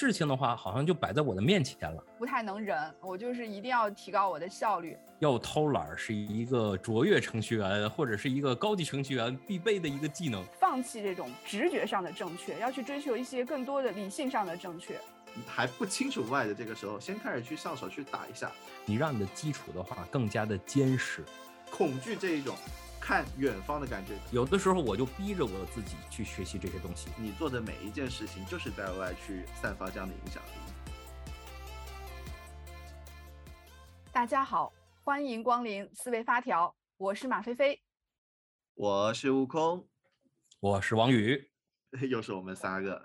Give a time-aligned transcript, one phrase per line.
[0.00, 2.02] 事情的话，好像就摆在我的面前了。
[2.18, 4.96] 不太能忍，我就是一定要提高我的效率。
[5.18, 10.42] 要偷懒是一个卓越程序员或者是一个高级程序员必备的一个技能。
[10.58, 14.98] 放弃这种直觉上的正确，要去追求一些更多的理性上的正确。
[15.46, 18.50] 还不清楚 why 的这个时候，先开始去上手去打一下，
[18.86, 21.22] 你让你的基础的话更加的坚实。
[21.70, 22.56] 恐惧这一种
[23.00, 27.08] 看远方的感觉，有的时候我就逼着我自己去学习这些东西。
[27.16, 30.50] 你做的每一件事情，就是在外去散发这样的影响力。
[34.12, 37.80] 大家好，欢迎光临思维发条，我是马飞飞，
[38.74, 39.88] 我是悟空，
[40.60, 41.50] 我是王宇，
[42.10, 43.02] 又是我们三个。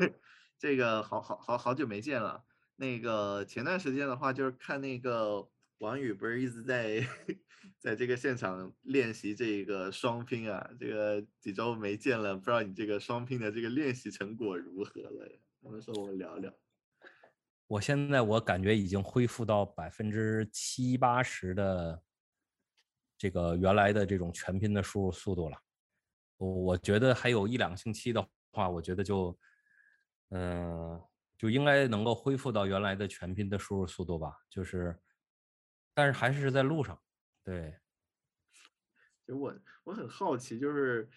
[0.58, 2.44] 这个好好好好久没见了。
[2.74, 7.06] 那个前段时间的话，就是看那个王宇不是一直在
[7.86, 10.70] 在这个现场练习这个双拼啊。
[10.76, 15.24] 这个几周没见了，不知道你这个双拼的这个练习成果如何了？
[15.60, 16.52] 能不能说我们聊聊？
[17.68, 22.02] 我现在我感觉已经恢复到百分之七八十的
[23.16, 25.56] 这个原来的这种全拼的输入速度了。
[26.38, 29.38] 我我觉得还有一两个星期的话，我觉得就。
[30.30, 31.00] 嗯，
[31.38, 34.36] 就应该能够恢复到原来的全拼的输入速度吧。
[34.50, 34.98] 就是，
[35.94, 37.00] 但是还是在路上。
[37.46, 37.76] 对，
[39.24, 41.08] 就我我很好奇，就是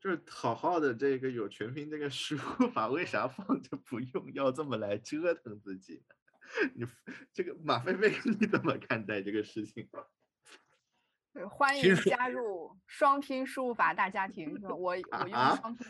[0.00, 6.04] 就是好好的这个有全拼这个输入法，为啥放着不用，要这么来折腾自己？
[6.74, 6.84] 你
[7.32, 9.88] 这个马飞飞，你怎么看待这个事情？
[11.48, 14.60] 欢迎加入双拼输入法大家庭。
[14.62, 15.08] 我 我用
[15.56, 15.86] 双拼。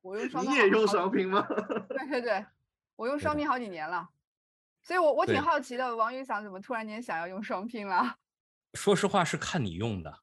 [0.00, 1.46] 我用双拼，你也用双拼吗？
[1.90, 2.44] 对对对，
[2.96, 4.08] 我用双拼好几年了，
[4.82, 8.18] 所以我我挺好奇的，王云想怎么突然间想要用双拼了？
[8.74, 10.14] 说实话是看你用的，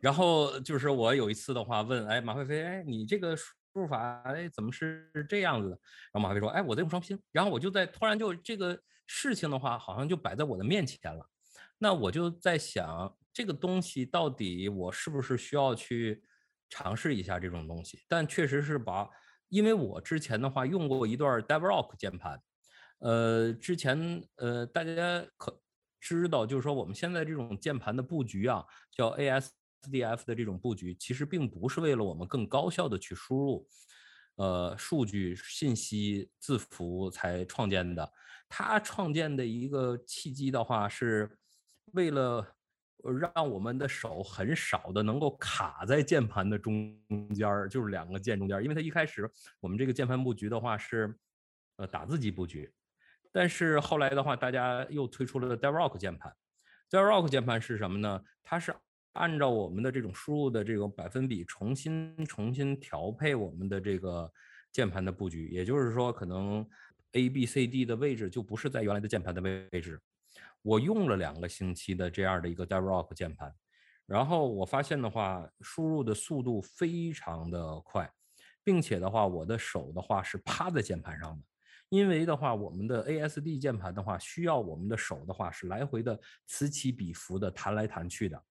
[0.00, 5.78] 然后就是我有一次的话问，哎，马飞飞，哎，你这个输入法，哎，怎么是这样子的？
[6.12, 11.26] 然后马飞说，哎，我在用双拼，然后我就在突然就这个事情的话，好像就摆在我的面前了，
[11.78, 16.22] 那我就在想，这个东西到底我是不是需要去？
[16.72, 19.10] 尝试一下这种东西，但确实是把，
[19.48, 22.40] 因为我之前的话用过一段 Devrock 键盘，
[23.00, 25.60] 呃，之前呃大家可
[26.00, 33.68] 知道，就是说我们现在这种键盘的布局啊，叫 ASDF 的这种布局，其实并不是为了我们更高效的去输入，
[34.36, 38.12] 呃，数据信息字符才创建的，
[38.48, 41.38] 它创建的一个契机的话，是
[41.92, 42.56] 为了。
[43.18, 46.94] 让我们的手很少的能够卡在键盘的中
[47.34, 48.62] 间儿，就是两个键中间儿。
[48.62, 49.26] 因为它一开始
[49.58, 51.18] 我们这个键盘布局的话是，
[51.76, 52.70] 呃，打字机布局，
[53.32, 56.34] 但是后来的话，大家又推出了 Devrock 键盘。
[56.90, 58.22] Devrock 键盘是什么呢？
[58.42, 58.74] 它是
[59.12, 64.32] 按照我们的这种输入的这种百分比重新重新调配我们的这个
[64.72, 65.48] 键盘的布局。
[65.48, 66.66] 也就是说，可能
[67.12, 70.00] A、B、C、D 的位置就不是在原来的键盘的位置。
[70.62, 73.54] 我用了两个星期的这样的一个 Devrock 键盘，
[74.06, 78.10] 然后我发现的话，输入的速度非常的快，
[78.62, 81.44] 并且的话，我的手的话是趴在键盘上的，
[81.90, 88.42] 因为的话，我们的 ASD 键盘的话，需要我们的手的话是来回的此起彼伏的弹来弹去的，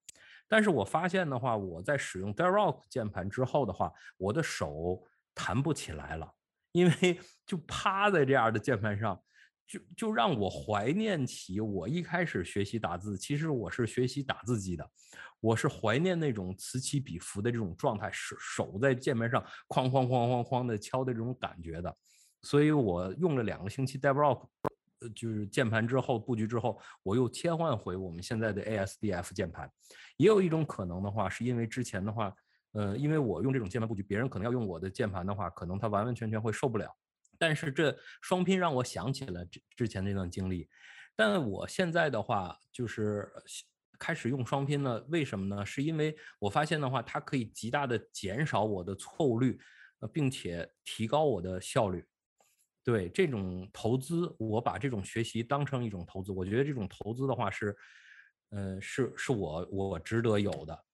[0.46, 5.02] 但是我发现的话，我在使用 Devrock 键盘之后的话，我的手
[5.34, 6.32] 弹不起来了，
[6.70, 9.20] 因为就趴在这样的键盘上。
[9.70, 14.84] 就就让我怀念起我一开始学习打字，其实我是学习打字机的，
[15.38, 21.96] 我是怀念那种此起彼伏的这种状态，手手在键盘上哐哐哐哐哐的敲的这种感觉的，
[22.42, 24.46] 所以我用了两个星期 Devrock，
[25.00, 29.70] 呃，就是键盘之后布局之后，我又切换回我们现在的 ASDF 键盘。
[30.16, 32.34] 也有一种可能的话，是因为之前的话，
[32.72, 36.90] 呃，因为我用这种键盘布局，别人可能要用我的键盘的话，可能他完完全全会受不了。
[37.38, 40.68] 但是这双拼让我想起了之之前那段经历，
[41.16, 43.32] 但我现在的话就是
[43.98, 45.64] 开始用双拼呢，为什么呢？
[45.64, 49.58] 是因为我发现的话，它可以极大的减少我的错误率，
[50.00, 52.06] 呃，并且提高我的效率。
[52.90, 57.76] 对这种投资，我把这种学习当成一种投资，我觉得这种投资的话是，
[58.50, 60.84] 呃，是是我我值得有的，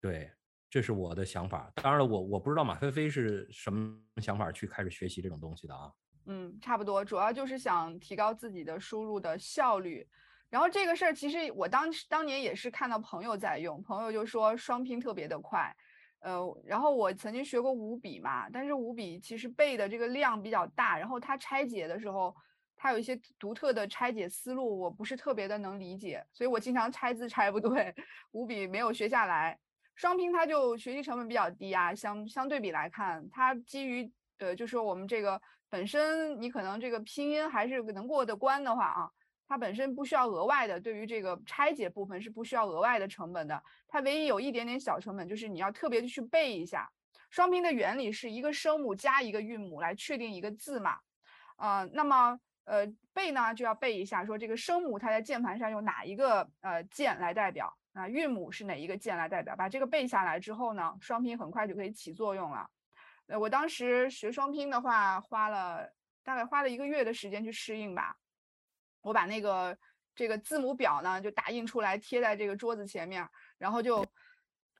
[0.00, 0.30] 对。
[0.68, 5.90] 这是我的想法，当然了，我我不知道马飞飞是什么想法去开始学习这种东西的啊。
[6.26, 10.06] 嗯，差不多，主要就是想提高自己的输入的效率。
[10.50, 15.74] 然后这个事儿其实我当时当年也是看到朋友在用，朋友就说双拼特别的快。
[16.20, 22.34] 呃，然后我曾经学过五笔嘛，但是五笔其实背的这个量比较大，然后它拆解的时候，
[22.74, 27.94] 它有一些独特的拆解思路，我不是特别的能理解，所以我经常拆字拆不对，
[28.32, 29.58] 五笔没有学下来。
[29.94, 35.40] 双拼它就学习成本比较低啊，相相对比来看，它基于呃，就说我们这个
[35.70, 39.10] 本身你可能这个拼音还是能过得关的话啊，
[39.48, 43.62] 它本身不需要额外的，对于这个拆解部分是不需要额外的成本的。
[43.86, 46.90] 它唯一有一点点小成本，就是你要特别的去背一下。
[47.28, 50.98] 双拼的原理是一个声母加一个韵母来确定一个字嘛，
[51.56, 62.68] 呃，那么呃背呢就要背一下，说这个声母它在键盘上用哪一个呃键来代表啊，韵母是哪一个键来代表，把这个背下来之后呢，双拼很快就可以起作用了。
[63.26, 65.92] 呃，我当时学双拼的话，花了
[66.22, 68.16] 大概花了一个月的时间去适应吧。
[69.06, 69.78] 我把那个
[70.16, 73.24] 这个字母表呢，就打印出来贴在这个桌子前面，
[73.56, 74.04] 然后就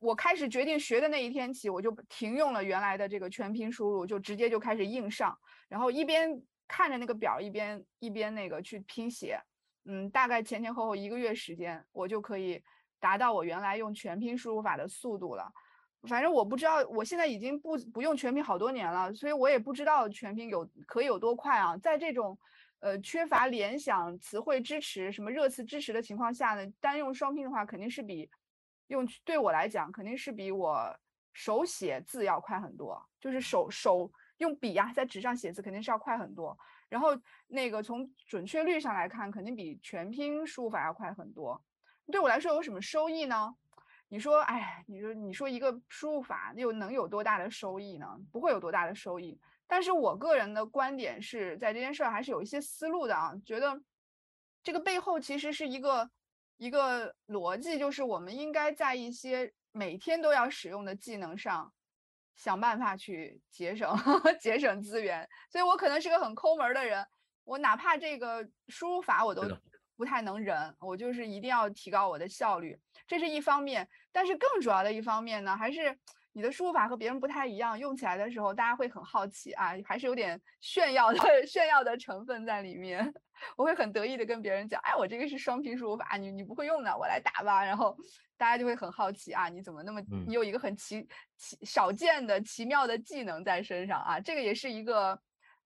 [0.00, 5.38] 我开始决定学的那一天起，我就停用了原来的这个全拼输入，就直接就开始硬上，
[5.68, 9.38] 然后一边看着那个表，一边一边那个去拼写。
[9.84, 12.60] 嗯，大概前前后后一个月时间，我就可以
[12.98, 15.48] 达到我原来用全拼输入法的速度了。
[16.08, 21.76] 反正我不知道，我现在已经不不用全拼好多年了，所以我也不知道全拼有可以有多快啊。
[21.76, 22.36] 在这种
[22.86, 28.30] 呃缺乏联想、词汇支持、什么热词支持的情况下呢，单用双拼的话，肯定是比
[28.86, 30.96] 用对我来讲，肯定是比我
[31.32, 33.04] 手写字要快很多。
[33.20, 36.56] 就是手手用笔呀，在纸上写字肯定是要快很多。
[36.88, 37.08] 然后
[37.48, 41.60] 那个从准确率上来看，肯定比全拼输入法要快很多。
[42.12, 43.52] 对我来说有什么收益呢？
[44.08, 48.06] 你说，哎，你说，你说一个输入法又能有多大的收益呢？
[48.30, 49.36] 不会有多大的收益。
[49.66, 53.80] 但是我个人的观点是在这件事儿还是有一些思路的啊，觉得
[54.62, 56.10] 这个背后其实是一个
[56.56, 61.72] 一个逻辑，就是我们应该在一些每天都要使用的技能上
[62.34, 63.96] 想办法去节省
[64.40, 65.28] 节省资源。
[65.50, 67.06] 所以我可能是个很抠门的人，
[67.44, 69.42] 我哪怕这个输入法我都。
[69.98, 73.88] 不太能忍，我就是一定要提高我的效率，这是一方面。
[74.12, 75.98] 但是更主要的一方面呢，还是
[76.36, 81.18] 你的输入法和别人不太一样，用起来的时候大家会很好奇啊，还是有点 炫耀的
[81.48, 83.10] 炫耀的成分在里面。
[83.56, 87.64] 我会很得意的跟别人讲，哎，我这个是双拼输入法，你你不会用的，我来打吧。
[87.64, 87.96] 然后
[88.36, 94.20] 大家就会很好奇啊，你怎么那么你有一个很奇奇少见的奇妙的技能在身上啊？
[94.20, 95.18] 这个也是一个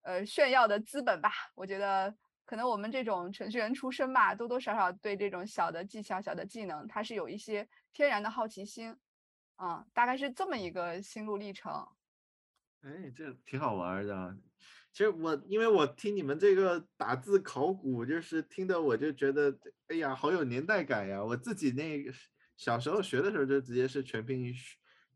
[0.02, 2.14] 呃炫耀的资本吧，我觉得。
[2.46, 8.92] 可能我们这种程序员出身吧，多多少少对这种小的技巧、小的技能，它是有一些天然的好奇心，
[9.60, 11.86] 啊，大概是这么一个心路历程。
[12.80, 14.34] 哎，这挺好玩的。
[14.90, 19.54] 其实我因为我听你们这个打字考古，就是听的我就觉得，
[19.88, 21.22] 哎呀，好有年代感呀。
[21.22, 22.10] 我自己那个
[22.56, 24.50] 小时候学的时候就直接是全拼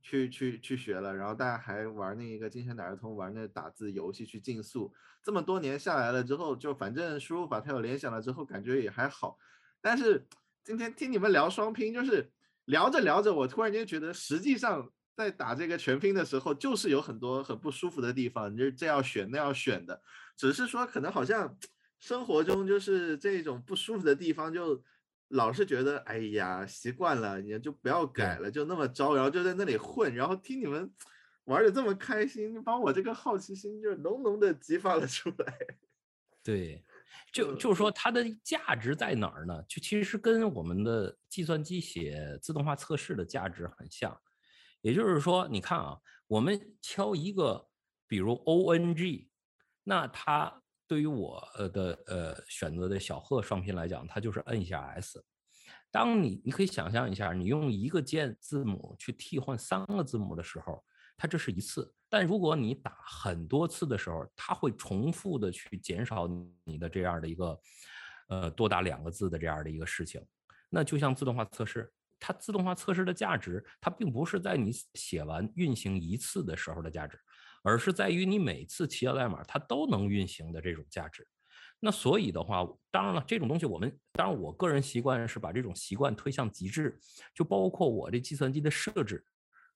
[0.02, 4.93] 去去去学了，然后大家还玩那一个金山打字通，玩那打字游戏去竞速。
[5.23, 9.38] 这么多年下来了之后，就反正输入法它有联想了之后，感觉也还好。
[9.81, 10.29] 但是
[10.62, 12.31] 今天听你们聊双拼，就是
[12.66, 20.00] 聊着聊着，我突然间觉得，实际上在打这个全拼的时候，就是有很多很不舒服的地方，就是这要选那要选的。
[20.37, 21.56] 只是说可能好像
[21.99, 24.82] 生活中就是这种不舒服的地方就。
[25.28, 30.88] 老是觉得，哎呀，习惯了，你就不要改了，就那么着，然后就在那里混，然后听你们
[31.44, 35.56] 玩的这么开心，把我这个好奇心就浓浓的激发了出来。
[36.44, 36.84] 对，
[37.32, 39.62] 就就是说它的价值在哪儿呢？
[39.69, 44.20] 就其实跟我们的计算机写自动化测试的价值很像，
[44.81, 47.69] 也就是说，你看啊，我们敲一个，
[48.06, 49.31] 比如 O N G，
[49.83, 50.61] 那它。
[50.87, 55.25] 对于我呃的呃选择的小贺双拼来讲，它就是摁一下 S。
[55.90, 60.85] 当你你可以想象一下，你用一个键字母去替换三个字母的时候，
[61.16, 66.28] 它这是一次；但如果你打很多次的时候，它会重复的去减少
[66.64, 67.61] 你的这样的一个
[68.28, 70.25] 呃多打两个字的这样的一个事情。
[70.71, 77.18] 那就像自动化测试，它自动化测试的价值，它并不是在你写完运行一次的时候的价值。
[77.66, 81.26] 而是在于你每次提交代码，它都能运行的这种价值。
[81.80, 87.00] 那所以的话，当然了，这种东西我们当然我个人习惯是把这种习惯推向极致，
[87.35, 89.25] 就包括我这计算机的设置、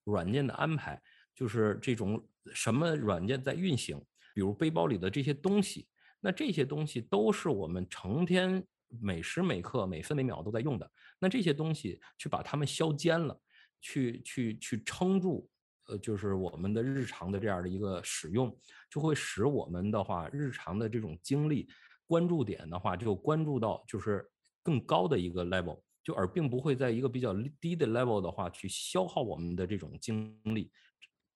[0.03, 1.01] 软件的安排，
[1.39, 2.21] 就是这种
[2.53, 3.97] 什么软件在运行，
[4.35, 5.87] 比如背包里的这些东西，
[6.19, 8.61] 那这些东西都是我们成天
[8.99, 10.91] 每时每刻、每分每秒都在用的。
[11.17, 13.39] 那这些东西去把它们削尖了，
[13.79, 15.49] 去去去撑住。
[15.85, 18.53] 呃，就是我们的日常的这样的一个使用，
[18.91, 21.69] 就会使我们的话日常的这种精力
[22.05, 24.29] 关注点的话，就关注到就是
[24.61, 30.69] 更高的一个 level，就而并不会在一个比较低的 level 的话去消耗我们的这种精力。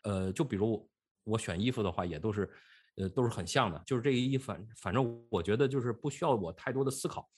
[0.03, 0.89] 呃，就比如
[1.23, 2.49] 我选衣服的话，也都是
[2.95, 7.29] 呃都是很像的，就是这个衣服，反反正我觉得就是不需要我太多的思考。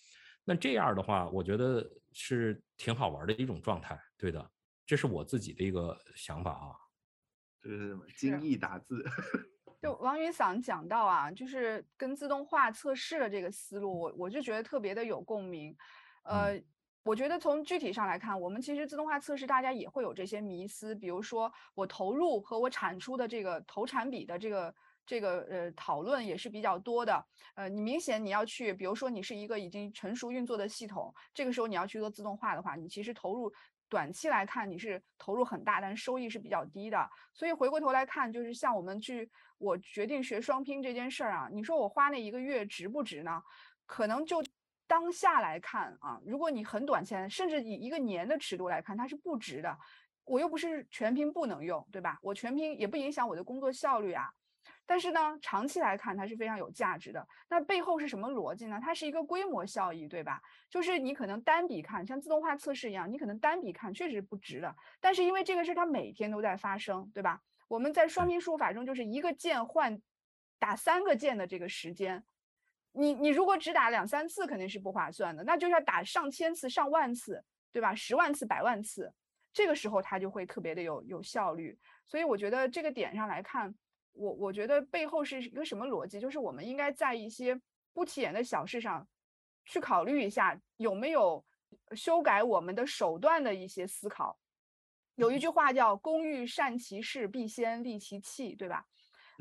[0.44, 4.00] 那这样的话，我觉得是挺好玩的一种状态。
[4.18, 4.52] 对的，
[4.86, 6.76] 这是我自己的一个想法啊。
[7.64, 9.04] 就是精益打字，
[9.82, 15.76] 就王云嗓讲到啊，就是跟自动化测试的这个思路，我我就觉得特别的有共鸣。
[16.24, 16.62] 呃，
[17.06, 27.24] 我觉得从具体上来看，我们其实自动化测试大家也会有这些迷思，比如说我投入和我产出的这个投产比的这个这个呃讨论也是比较多的。
[27.54, 33.54] 呃，你明显你要去，比如说你是一个已经成熟运作的系统，这个时候你要去做自动化的话，你其实投入。
[33.88, 37.08] 短期来看，你是投入很大，但收益是比较低的。
[37.36, 43.40] 所以回过头来看，就是像我们去，我决定学双拼这件事儿啊，你说我花那一个月值不值呢？
[43.86, 44.44] 可能就
[44.88, 49.78] 当下来看啊，如果你很短期，甚至以一个年的尺度来看，它是不值的。
[50.26, 52.18] 我又不是全拼不能用，对吧？
[52.22, 54.30] 我全拼也不影响我的工作效率啊。
[54.88, 57.28] 但是呢，长期来看它是非常有价值的。
[57.50, 58.80] 那背后是什么逻辑呢？
[58.82, 60.42] 它是一个规模效益，对吧？
[60.70, 64.76] 就是你可能单笔看，像自动化测试一样，你可能单笔看确实不值的。
[65.00, 67.42] 但是因为这个事它每天都在发生，对吧？
[67.68, 70.00] 我们在双拼输入法中，就是一个键换
[70.60, 72.24] 打三个键的这个时间，
[72.96, 77.94] 你你如果只打两三次肯定是不划算的，那就要打上千次、上万次，对吧？
[77.94, 79.14] 十万次、百万次，
[79.54, 81.78] 这个时候它就会特别的有有效率。
[82.08, 83.76] 所以我觉得这个点上来看。
[84.18, 86.22] 我我觉得背后是一个什么逻辑？
[86.22, 87.60] 就是我们应该在一些
[87.92, 89.06] 不起眼的小事上，
[89.66, 91.44] 去考虑一下有没有
[91.98, 94.40] 修改我们的手段的一些思考。
[95.16, 98.86] 有一句话叫“工欲善其事，必先利其器”，对吧？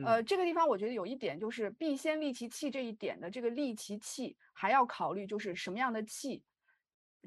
[0.02, 6.42] 呃，这个地方我觉得有一点就是“必先利其器”这一点的这个利其器，还要考虑就是什么样的器。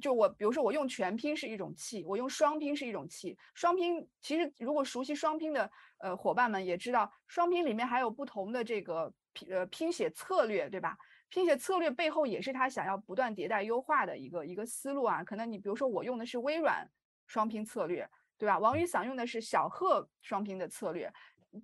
[0.02, 3.38] 就我，比如说我用全拼是一种气，我用双拼是一种气。
[3.56, 10.98] 双拼其实如果熟悉双拼的呃伙伴们也知道，双拼里面还有不同的这个拼呃拼写策略，对吧？
[11.30, 15.24] 拼写策略背后也是他想要不断迭代优化的一个一个思路啊。
[15.24, 16.88] 可能你比如说我用的是微软
[17.26, 18.08] 双拼策略，
[18.38, 18.60] 对吧？
[18.60, 21.12] 王宇想用的是小贺双拼的策略，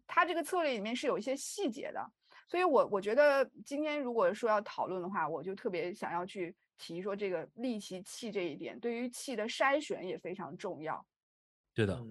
[0.07, 2.11] 他这个策略里面是有一些细节的。
[2.47, 6.55] 所以我我觉得今天如果说要讨论的话，我就特别想要去。
[6.75, 11.05] 提说这个利其器这一点，对于气的筛选也非常重要。
[11.73, 12.03] 对的，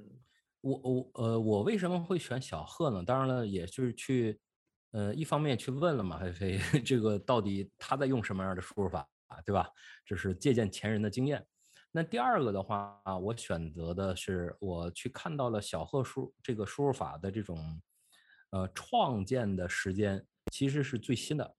[0.61, 3.05] 我我呃，我为什么会选小贺呢？
[3.05, 4.39] 当然了，也就是去，
[4.93, 9.07] 呃，一方面去问了嘛飞飞， 这个到底他在用什么样的输入法，
[9.45, 9.69] 对吧？
[10.07, 11.45] 这是借鉴前人的经验。
[11.95, 17.83] 那第二个的话，我选择的是我去看到了小贺输这个输入法的这种，
[18.49, 21.55] 呃，创建的时间其实是最新的。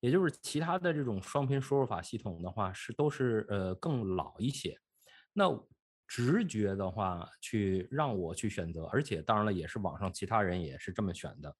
[0.00, 4.78] 也就是其他的这种双拼输入法系统的话，是都是呃更老一些。
[5.32, 5.50] 那
[6.06, 11.54] 直觉的话，去让我去选择，而且当然了，也是网上其他人也是这么选的，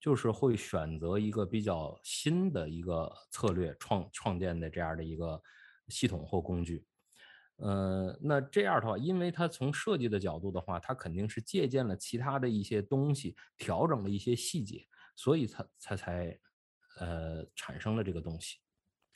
[0.00, 5.40] 就是会选择一个比较新的一个策略创创建的这样的一个
[5.88, 6.84] 系统或工具。
[7.56, 16.38] 呃，那这样的话，因为它从设计的角度的话，它肯定是借鉴了其他的一些东西，调整了一些细节，所以它它才。
[17.00, 18.58] 呃，产生了这个东西，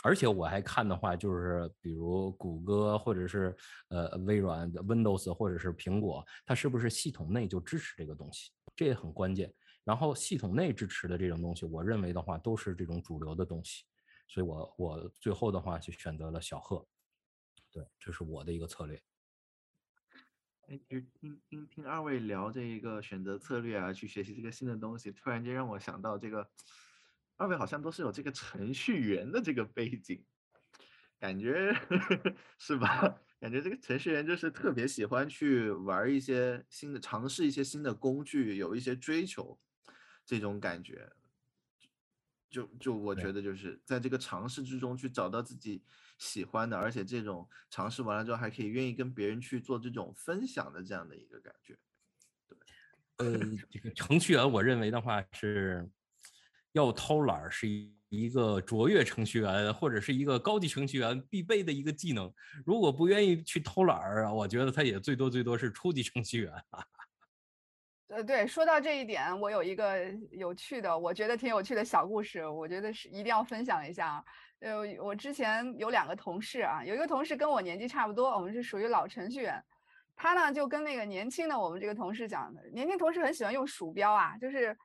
[0.03, 3.57] 而且我还看的话，就是比如谷歌或者是
[3.91, 9.55] 呃微软的 Windows 或者是苹果，它是不是系统内就支持这个东西，这也很关键。
[9.85, 13.85] 然后系统内支持的这种东西，我认为的话都是这种主流的东西，
[14.27, 16.85] 所以我我最后的话就选择了小贺，
[17.71, 19.03] 对，这是我的一个策略。
[20.69, 26.51] 哎，就听听听二位聊这一个选择策略啊，去学习这个新的东西，突然间让我想到这个。
[27.37, 30.27] 二位好像都是有这个程序员的这个背景，
[31.21, 31.73] 感觉
[32.59, 33.21] 是吧？
[33.39, 39.61] 感觉这个程序员就是特别喜欢去玩一些新的，尝试一些新的工具，有一些追求，
[40.27, 41.13] 这种感觉。
[42.51, 45.85] 就就我觉得就是在这个尝试之中去找到自己
[46.19, 51.75] 喜欢的，而且这种尝试完了之后还可以愿意跟别人去做这种分享的这样的一个感觉。
[52.47, 52.59] 对，
[53.27, 53.39] 呃，
[53.71, 55.89] 这个程序员，我认为的话是。
[56.73, 62.33] 要偷懒是一一个卓越程序员或者是一个高级程序员必备的一个技能。
[62.65, 66.53] 如果不愿意去偷懒儿啊，我觉得他也最多最多是初级程序员。
[68.09, 74.25] 呃，对，说到这一点，我有一个有趣的，我觉得挺有趣的小故事，我觉得是一定要分享一下。
[74.61, 79.63] 呃，我之前有两个同事啊，有一个同事跟我年纪差不多，我们是属于老程序员。
[80.17, 84.77] 他呢就跟那个年轻的我们这个同事讲，年轻同事很喜欢用鼠标啊，就是。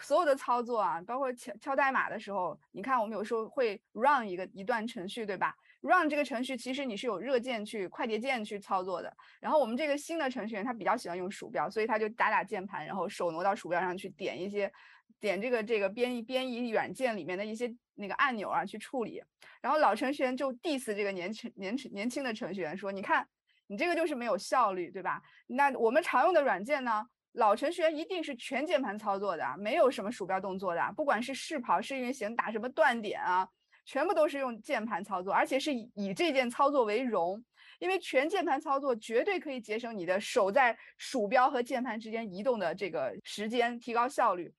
[0.00, 9.14] 所有的操作啊，包括敲敲代码的时候，你看我们有时候会 run 一个一段程序，对吧？run 这个程序其实你是有热键去快捷键去操作的。
[9.38, 14.72] 然后我们这个新的程序员他比较喜欢用鼠标，所以他就打打键盘，然后手挪到鼠标上去点一些
[15.20, 19.22] 点这个这个编译编译软件里面的一些那个按钮啊去处理。
[19.60, 23.26] 然后老程序员就 diss 这个年轻年轻年轻的程序员说：“你看
[23.66, 25.22] 你这个就是没有效率，对吧？
[25.46, 27.06] 那我们常用的软件呢？”
[27.36, 33.48] 老程序员一定是全键盘操作的，没有什么鼠标动作的，不管是试跑、试运行、打什么断点啊，
[33.86, 37.42] 全部都是用键盘操作，而且是以以这件操作为荣，
[37.78, 44.52] 因为全键盘操作绝对可以节省你的手在鼠标和键盘之间移动的这个时间，提高效率。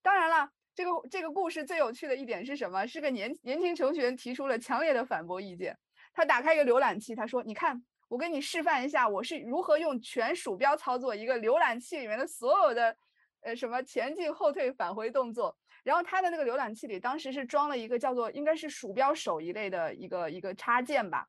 [0.00, 2.86] 当然了，这个这个故事最有趣的一点是什么？
[2.86, 5.76] 是个年年轻程序员提出了强烈的反驳意见。
[6.12, 12.94] 他打开一个浏览器，他说：“你看。”我给你示范一下，我是如何用全鼠标操作一个浏览器里面的所有的，
[13.40, 15.56] 呃，什么前进、后退、返回动作。
[15.82, 21.26] 然后他的那个浏览器里当时是装了一个叫做应该是鼠标手一类的一个一个插件吧。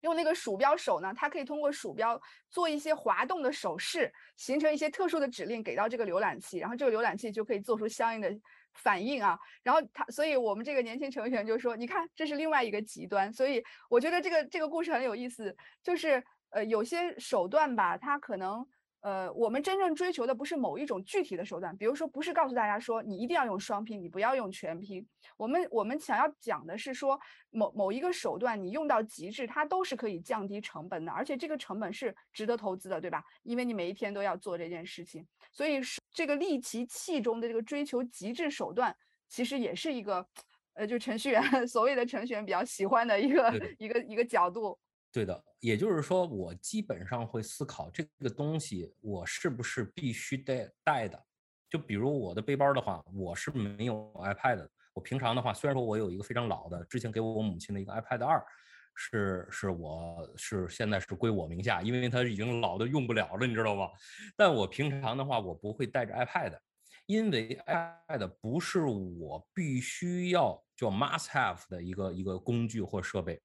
[0.00, 8.34] 用那个鼠标手呢，它可以通过鼠标做一些滑动的手势，形成一些特殊的指令给到这个浏览器，然后这个浏览器就可以做出相应的。
[8.74, 18.66] 反应啊，然后他，所以我们这个年轻程序员就说：“你看，这是另外一个极端。”所以我觉得这个这个故事很有意思，就是呃，有些手段吧，它可能。
[19.02, 25.08] 呃，我们真正追求的不是某一种具体的手段，比如说不是告诉大家说你一定要用双拼，你不要用全拼。
[25.38, 33.24] 我们我们想要讲的是说某某一个手段你用到极致，它都是可以降低成本的，而且这个成本是值得投资的，对吧？
[33.42, 35.80] 因为你每一天都要做这件事情，所以
[36.12, 38.94] 这个利其器中的这个追求极致手段，
[39.28, 40.26] 其实也是一个，
[40.74, 44.78] 呃，就程序员 所谓的程序员比较喜欢的一个一个一个角度。
[45.12, 51.20] 对的，也就是说，我基本上会思考这个东西，我是不是必须带带的？
[51.68, 54.70] 就比如我的背包的话，我是没有 iPad 的。
[54.92, 58.44] 我平常的话，虽然说我有一个非常老的，之前给我母亲的一个 iPad 二，
[58.94, 63.88] 是是我是现在是归我名下，因为它已经老的用不了了，你知道吗？
[64.36, 66.58] 但我平常的话，我不会带着 iPad，
[67.06, 73.40] 因为 iPad 不是我必须要叫 must have 的一个一个工具或设备。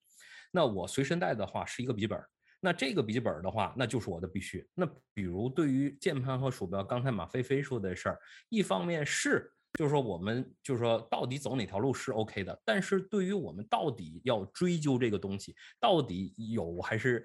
[0.51, 2.19] 那我随身带的话是一个笔记本，
[2.59, 4.67] 那这个笔记本的话，那就是我的必须。
[4.73, 17.21] 那比如对于键盘和鼠标，刚才马飞飞说的事儿，一方面是就是说我们就是说到底走哪条路是 OK 的，但是对于我们到底要追究这个东西，到底有还是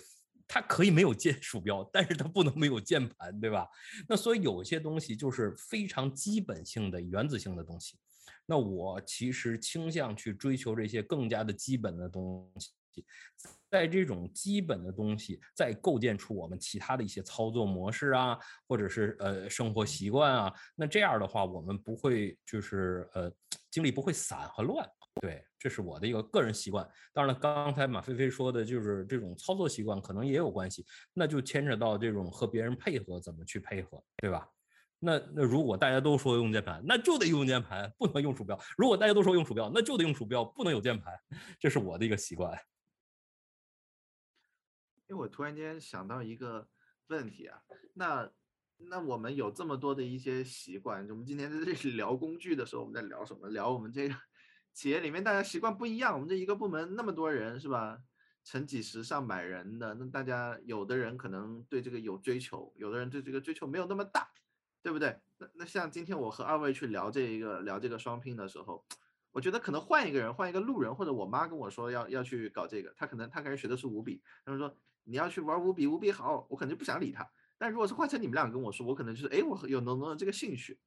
[0.48, 3.68] 它可以没有键鼠标，但是它不能没有键盘，对吧？
[4.08, 7.96] 那所以有些东西就是非常基本性的原子性的东西，
[8.46, 13.04] 那我其实倾向去追求这些更加的基本的东西。
[13.70, 23.32] 在这种基本的东西，再构建出我们其他的一些操作模式啊，或者是呃生活习惯啊，那这样的话，我们不会就是呃
[23.70, 24.86] 精力不会散和乱。
[25.20, 26.88] 对，这是我的一个个人习惯。
[27.12, 34.48] 当然了，刚才马飞飞说的就是这种操作习惯可能也有关系，那就牵扯到这种和别人配合怎么去配合，对吧？
[35.00, 41.12] 那那如果大家都说用键盘，那就得用键盘，不能用鼠标；如果大家都说用鼠标，那就得用鼠标，不能有键盘。
[41.58, 42.56] 这是我的一个习惯。
[45.10, 46.68] 因为我突然间想到一个
[47.08, 47.60] 问题啊，
[47.94, 48.30] 那
[48.76, 53.48] 那我们有这么多的一些习惯，我们今天在这里 聊工具的时候，我们在聊什么？
[53.48, 54.14] 聊我们这个
[54.72, 57.98] 企业里面大家习惯不一样，我们这一个部门那么多人是吧？
[58.44, 64.30] 成几十上百人的，那大家有的人可能对这个有追求，有的人对这个追求没有那么大，
[64.80, 65.18] 对不对？
[65.38, 68.86] 那那像今天我和二位去聊这一个聊这个双拼的时候。
[69.32, 77.28] 我觉得可能换一个人，换一个路人，或者我妈跟我说要要去搞这个，她可能她开始学的是五笔，他们说你要去玩五笔，五笔好，我可能就不想理他。
[77.56, 80.78] 但如果是换成你们俩跟我说，我可能就是哎，我有浓浓的这个兴趣。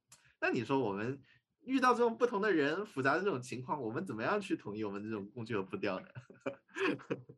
[0.42, 1.22] 那你说我们
[1.62, 6.08] 遇到这种不同的人、复杂的这种情况，我们怎么样去统一我们这种工具和步调呢？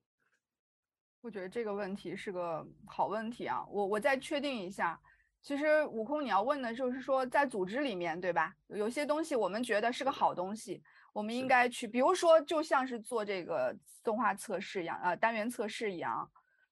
[1.21, 4.99] 我觉得这个问题是个好问题啊，我我再确定一下。
[5.45, 8.51] 其实悟空，你要问的就是说，在组织里面，对吧？
[8.69, 10.81] 有些东西我们觉得是个好东西，
[11.13, 16.27] 我们应该去，比如说，就像是做这个自动画测试一样，呃，单元测试一样，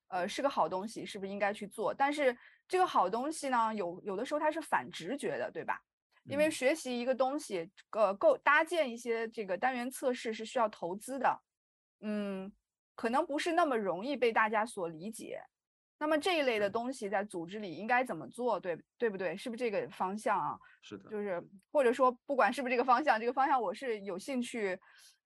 [0.07, 1.93] 呃，是个好东西，是不是应该去做？
[1.93, 2.35] 但是
[2.67, 5.79] 这个好东西呢，有有的时候它是反直觉的，对吧？
[6.23, 11.41] 因为学习一个东西，呃，构搭建一些这个单元测试是需要投资的，
[12.01, 12.51] 嗯，
[12.95, 15.43] 可能不是那么容易被大家所理解。
[16.03, 18.59] 那么这一类的东西在组织里应该怎么做？
[18.59, 19.37] 对对不对？
[19.37, 20.59] 是不是这个方向啊？
[20.81, 24.77] 是的，就是或者说不管是不是这个方向，这个方向我是有兴趣，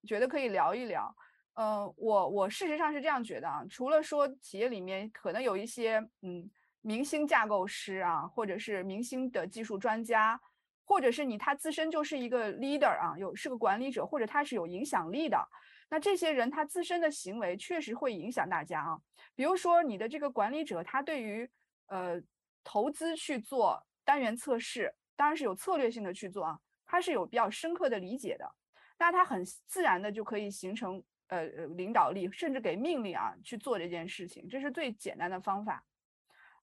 [0.08, 1.12] 觉得可以聊一聊。
[1.56, 6.48] 嗯，我我事实上是这样觉得啊，除了说企业里面可能有一些嗯
[6.82, 10.40] 明星架构师啊，或者是明星的技术专家，
[10.86, 15.44] 或者是你他自身就是一个 leader 啊，有是个管理者，或者他是有影响力的。
[15.90, 19.00] 那这些人他自身的行为确实会影响大家啊，
[19.36, 21.50] 比如说你的这个管理者，他对于
[21.88, 22.22] 呃
[22.64, 28.50] 投资去做单元测试，当然是有策略性的去做啊，他是有比较深刻的理解的，
[28.98, 31.46] 那他很自然的就可以形成呃
[31.78, 35.84] 领导力，甚至给命令啊去做这件事情，这是最简单的方法。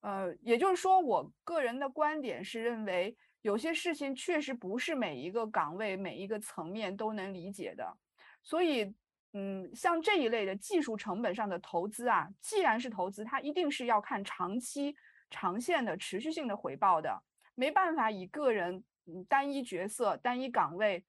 [0.01, 7.97] 呃，也就是说，我个人的观点是认为，有些事情确实不是每一个岗位、每一个层面都能理解的。
[8.43, 8.93] 所以，
[9.37, 14.95] 嗯，像这一类的技术成本上的投资啊，既然是投资，它一定是要看长期、
[15.29, 17.21] 长线的持续性的回报的，
[17.53, 21.03] 没办法以个人嗯单一角色、单一岗位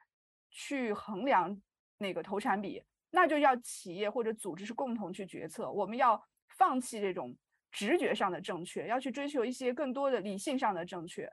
[0.51, 1.57] 去衡量
[1.99, 5.71] 那个投产比，那就要企业或者组织是共同去决策。
[5.71, 7.33] 我们要放弃这种
[7.71, 11.33] 直觉上的正确，要去追求一些更多的理性上的正确。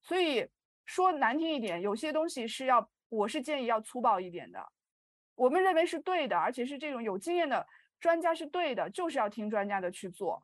[0.00, 0.48] 所以
[0.86, 4.64] 说难听一点，有些东西是要，我是建议要粗暴一点的。
[5.42, 7.66] 我们认为是对的，而且是这种有经验的
[7.98, 10.40] 专家是对的，就是要听专家的去做。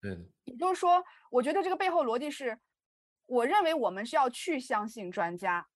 [0.00, 2.56] 对，也就是说，我觉得这个背后逻辑是，
[3.26, 5.66] 我认为我们是要去相信专家，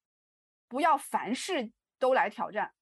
[0.69, 2.73] 不要凡事都来挑战。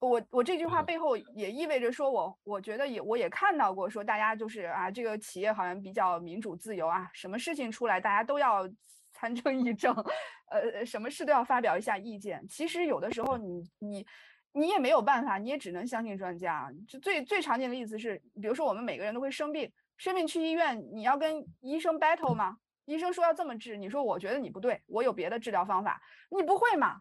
[0.00, 8.68] 我我这句话背后也意味着说，我我觉得也我也看到过，说大家就是啊，这个企业好像比较民主自由啊，什么事情出来大家都要
[9.12, 9.94] 参政议政，
[10.52, 12.46] 呃，什么事都要发表一下意见。
[12.48, 14.06] 其实有的时候你你
[14.52, 16.72] 你也没有办法，你也只能相信专家。
[16.88, 22.56] 就最最常见的例子是，比如说我们每个人都会生病，生病去医院，你要跟医生 battle 吗？
[22.86, 27.00] 医生说要这么治，你说我觉得你不对，我有别的治疗方法，你不会嘛？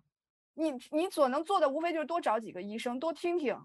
[0.54, 3.58] 你你所能做的无非就是多找几个医生，多听听，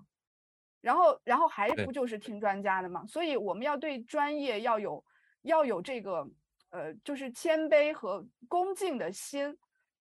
[0.80, 3.04] 然后然后还不就是听专家的嘛？
[3.06, 5.04] 所以我们要对专业要有
[5.42, 6.26] 要有这个
[6.70, 9.54] 呃，就是谦卑和恭敬的心。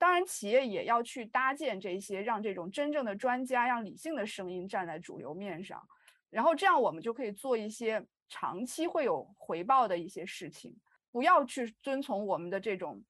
[0.03, 5.81] 当然，企业也要去搭建这些，让这种真正的专家、让理性的声音站在主流面上，
[6.29, 10.75] 然后这样我们就可以做一些长期会有回报的一些事情，
[11.09, 13.01] 不要去遵从我们的这种。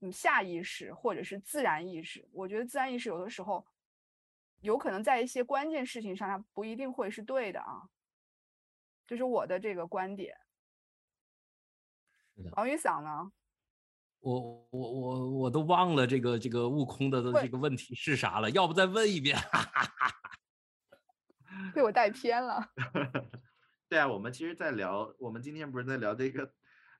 [0.00, 3.66] 嗯，下意识或者是自然意识，我觉得自然意识有的时候
[4.60, 7.82] 有可能在一些关键事情上，它不一定会是对的啊。
[9.08, 10.36] 这是我的这个观点。
[12.52, 13.32] 王宇嗓呢？
[14.20, 19.38] 我我我我都忘了这个这个悟空的这个问题是啥了，要不再问一遍？
[21.74, 22.70] 被我带偏了。
[23.88, 26.52] 对啊，我们其实，在聊，我们今天不是在聊这个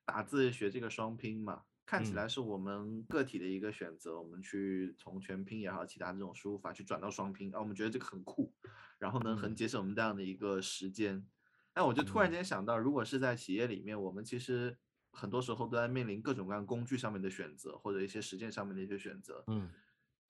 [0.04, 1.62] 打字学这个双拼嘛？
[1.84, 8.52] 看起来是我们个体的一个选择，我们去从全拼也好，其他这种输入法去转到双拼，啊，我们觉得这个很酷，
[8.98, 11.26] 然后呢，很节省我们这样的一个时间。
[11.74, 14.76] 那我就突然间想到，如果是在企业里面，我们其实
[15.10, 19.42] 很多时候都在面临各种各样工具上面的选择，或者一些实践上面的一些选择。
[19.48, 19.70] 嗯，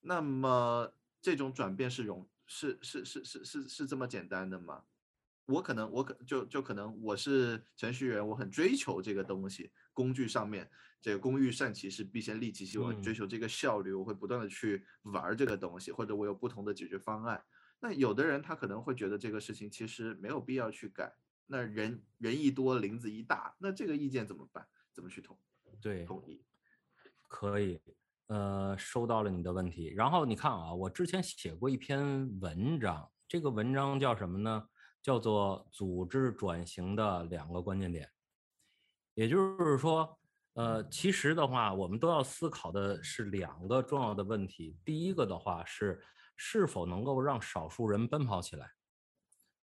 [0.01, 4.85] 那么这种转变是容是是是是是是这么简单的吗？
[5.47, 17.43] 我可能我可就就可能我是程序员，我很追求这个东西，工具上面这个工欲善其事，必先利其器，我追求这个效率，我会不断的去玩这个东西，或者我有不同的解决方案。
[17.81, 21.14] 那有的人他可能会觉得这个事情其实没有必要去改。
[21.49, 24.65] 那人人一多，林子一大，那这个意见怎么办？
[24.93, 25.37] 怎么去统
[25.81, 26.45] 对统一？
[27.27, 27.81] 可以，
[28.29, 29.93] 呃，收到了你的问题。
[29.95, 34.69] 然后你看啊，我之前写过一篇文章，这个文章叫什么呢？
[35.01, 38.11] 叫做组织转型的两个关键点，
[39.15, 40.19] 也就是说，
[40.55, 44.77] 呃，其实的话，我们都要思考的是两个重要的问题。
[44.85, 46.05] 第一个的话是
[46.37, 48.73] 是否能够让少数人奔跑起来，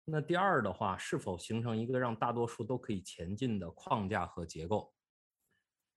[0.08, 4.94] 那第二的话，是否形成一个让大多数都可以前进的框架和结构。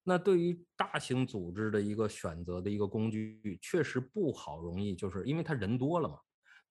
[0.04, 6.18] 那对于大型组织的一个选择的一个工具，确实不好容易，就是因为他人多了嘛。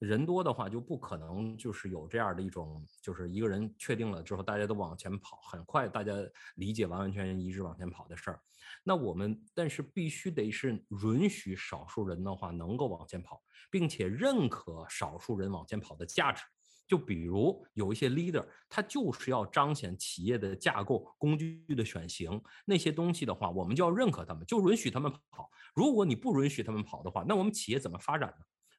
[0.00, 6.14] 人多的话就不可能就是有这样的一种，就是一个人确定了之后，大家都往前跑，很快大家
[6.56, 8.40] 理解完完全全一致往前跑的事儿。
[8.82, 16.42] 那我们但是必须得是允许少数人的话能够往前跑，并且认可少数人往前跑的价值。
[16.88, 25.50] 就比如有一些 leader，他就是要彰显企业的架构、工具的选型那些东西的话，我们就要认可他们，就允许他们跑。
[25.74, 28.34] 如果你不允许他们跑的话，那我们企业怎么发展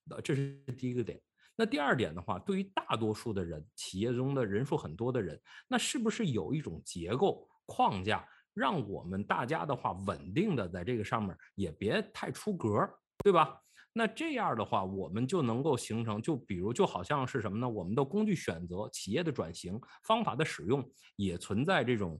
[0.07, 0.19] 呢？
[0.21, 1.21] 这是第一个点。
[1.55, 12.89] 那第二点的话，对于大多数的人，企业中的人数很多的人，那是不是有一种结构框架，让我们大家的话稳定的在这个上面，也别太出格，
[13.23, 13.61] 对吧？
[13.99, 17.67] 那这样的话，我们就能够形成，就比如就好像是什么呢？
[17.67, 22.17] 我们的工具选择、企业的转型方法的使用，也存在这种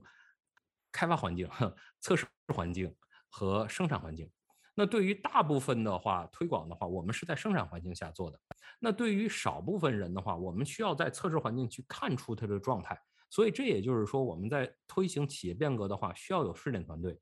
[0.92, 1.48] 开发环境、
[2.02, 2.94] 测试环境
[3.30, 4.30] 和生产环境。
[4.74, 8.38] 那对于大部分的话，推广的话，我们是在生产环境下做的。
[8.78, 13.00] 那对于少部分人的话，我们需要在测试环境去看出它的状态。
[13.30, 17.18] 所以这也就是说，我们在推行企业变革的话，需要有试点团队。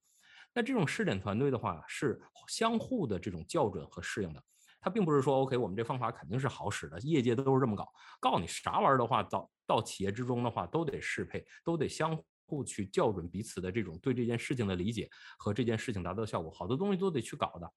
[0.59, 4.43] 那这种试点团队的话，是相互的这种校准和适应的。
[4.81, 7.89] 它并不是说，OK，我们这方法肯定是好使的，业界都是这么搞。
[8.19, 17.73] 告诉你啥玩意儿的话，到到企业之中的话，都得适配，都得相互去校准彼此的这种对这件事情的理解和这件事情达到效果，好多东西都得去搞的。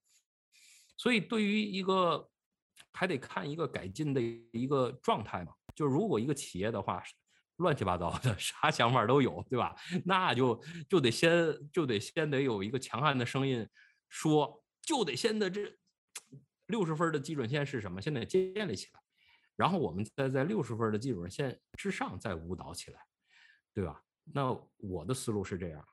[0.98, 2.28] 所以对于一个
[2.94, 4.20] 还得看一个改进的
[4.52, 7.04] 一个状态嘛，就如果一个企业的话，
[7.62, 9.76] 乱七八糟的 啥想法都有，对吧？
[10.06, 11.32] 那就就得先
[11.72, 13.68] 就得先得有一个强悍的声音
[14.10, 15.74] 说，就得先的这
[16.68, 18.02] 六十分的基准线是什么？
[18.02, 19.00] 先得建立起来，
[19.56, 23.00] 然后我们再在六十分的基准线之上再舞蹈起来，
[23.74, 24.04] 对吧？
[24.34, 25.86] 那我的思路是这样。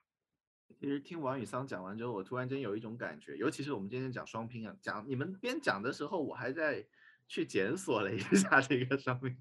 [0.78, 6.86] 其实听王宇桑讲完之后，我突然间有一种感觉，尤其是我们今天讲双拼啊，讲你们边讲的时候，我还在
[7.26, 9.36] 去检索了一下这个双拼，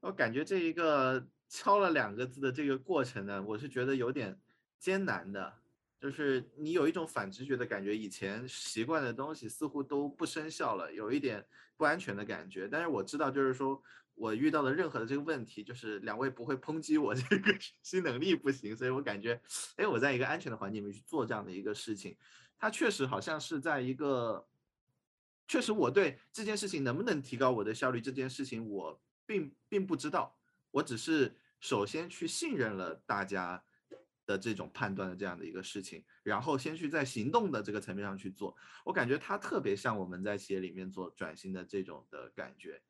[0.00, 4.40] 我感觉这一个敲了两个字的这个过程呢，我是觉得有点
[4.78, 5.52] 艰难的，
[6.00, 11.44] 就是你有一种反直觉的感觉，以前习惯的东西似乎都不生效了，有一点
[11.76, 12.66] 不安全的感觉。
[12.66, 13.82] 但是我知道，就是说。
[14.16, 19.40] 我遇到的任何的这个问题，就是两位不会抨击我 这个学习能力不行，所以我感觉，
[19.76, 22.14] 哎，我在一个安全的环境里面去做这样的一个事情，
[22.58, 24.46] 它确实好像是在一个，
[25.48, 30.36] 确实我对这件事情能不能提高我的效率这件事情，我并并不知道，
[30.70, 33.62] 我只是首先去信任了大家
[34.26, 42.82] 的这种判断的这样的一个事情，然后先去在行动的这个层面上去做，我感觉它特别像我们在企业里面做转型的这种的感觉。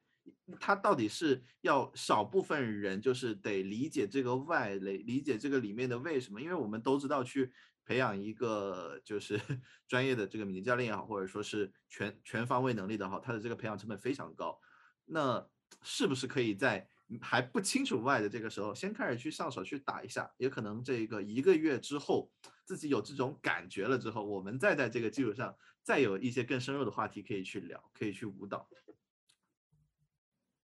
[0.61, 6.41] 他到底是要少部分人，就是得理解这个外类，理解这个里面的为什么？
[6.41, 7.51] 因为我们都知道，去
[7.87, 9.41] 培养一个就是
[9.89, 14.61] 专业的这个敏捷教练也好，或者说是全全方位能力的好，他的这个培养成本非常高。
[15.07, 15.49] 那
[15.83, 16.87] 是不是可以在
[17.21, 20.31] 还不清楚 why 的这个时候，先开始去上手去打一下？
[20.37, 22.31] 也可能这个一个月之后，
[22.65, 28.69] 自己有这种感觉了之后，我们再在这个基础上，再有一些更深入的话题可以去聊，可以去舞蹈。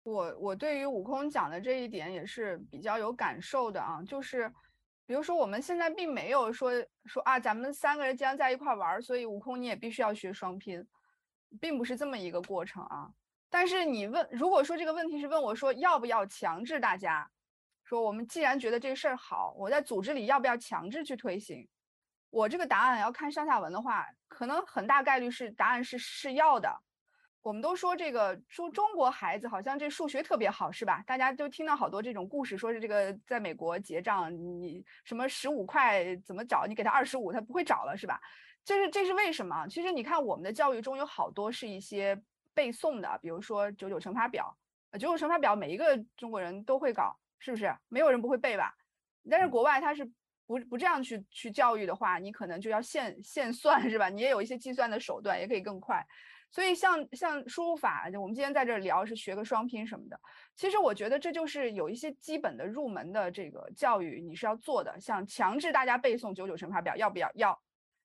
[0.03, 4.51] 我我对于悟空讲的这一点也是比较有感受的啊，就是，
[5.05, 6.71] 比如说我们现在并没有说
[7.05, 10.83] 说啊，咱们三个人既然在一块玩，所以悟空你也必须要学双拼，
[11.59, 13.13] 并不是这么一个过程啊。
[13.51, 17.29] 但是你问，如果说这个问题是问我说要不要强制大家，
[17.83, 21.67] 说我们既然觉得这事儿好，我在组织里要不要强制去推行？
[22.29, 26.73] 我这个答案要看上下文的话，可能很大概率是答案是是要的。
[27.41, 31.03] 我们都说这个说中国孩子好像这数学特别好，是吧？
[31.05, 36.65] 大家都听到好多这种故事，说是这个在美国结账，你什么十五块怎么找？
[36.65, 38.21] 你给他二十五，他不会找了，是吧？
[38.63, 39.67] 这是这是为什么？
[39.67, 42.15] 其实你看我们的教育中有好多是一些
[42.53, 44.55] 背诵的，比如说九九乘法表，
[44.93, 47.73] 九九乘法表每一个中国人都会搞，是不是？
[47.87, 48.73] 没有人不会背吧？
[49.29, 50.03] 但是国外他是
[50.45, 54.09] 不不这样去去教育的话，你可能就要现现算，是吧？
[54.09, 56.05] 你也有一些计算的手段，也可以更快。
[56.49, 60.19] 所以像像输入法，我们今天在这聊是学个双拼什么的。
[60.53, 67.31] 其实我觉得这就是有一些基本的入门的这个教育你是要做的，像强制大家背诵九九乘法表，要不要？
[67.35, 67.61] 要。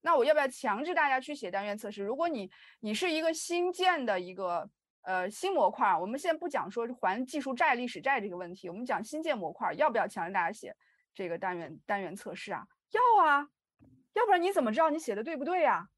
[0.07, 2.05] 那我要不要强制大家去写单元测试？
[2.05, 4.71] 如果你你是一个新建的一个
[5.03, 10.73] 呃新模块，我们现在不讲说还技术债、历史债这个问题，我们讲新建模块，要不要强制大家写
[11.13, 12.65] 这个单元单元测试啊？
[12.93, 13.49] 要啊，
[14.13, 15.89] 要不然你怎么知道你写的对不对呀？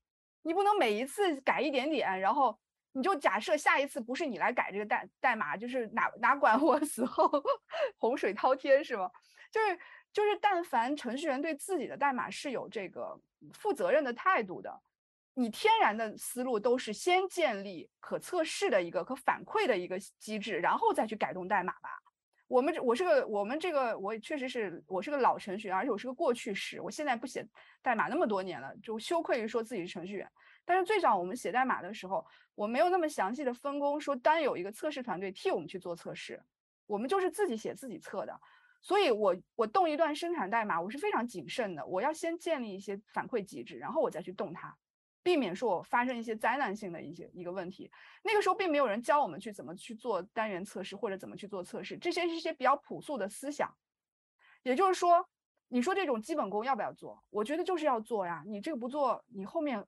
[0.40, 2.58] 你不能每一次改一点点，然后
[2.92, 7.30] 你就假设下一次不是你来改这个代代码，就是哪哪管我 死后
[7.98, 9.10] 洪水滔天是吗？
[9.52, 9.78] 就是
[10.14, 13.20] 就是，但凡程序员对自己的代码是有这个
[13.52, 14.80] 负责任的态度的，
[15.34, 21.90] 你天然的思路都是先建立可测试的一个可反馈的一个机制，然后再去改动代码吧。
[22.48, 26.80] 我们这我是个我们这个我确实是我是个老程序员，而且我是个过去式。
[26.80, 27.46] 我现在不写
[27.82, 30.26] 代码那么多年了，就羞愧于说自己是程序员。
[30.64, 36.42] 但是最早我们写代码的时候，我没有那么详细的分工，说单有一个测试团队替我们去做测试，
[36.86, 38.40] 我们就是自己写自己测的。
[38.80, 44.76] 所以我我动一段生产代码，我是非常谨慎的，我要先建立一些反馈机制，然后我再去动它。
[45.20, 47.90] 避免说我发生一些灾难性的一些一个问题，
[48.22, 53.70] 那个时候并没有人教我们去怎么去做单元测试或者怎么去做测试，这些是一些比较朴素的思想。
[54.62, 55.28] 也就是说，
[55.68, 57.22] 你说这种基本功要不要做？
[57.28, 58.42] 我觉得就是要做呀。
[58.46, 59.84] 你这个不做，你后面，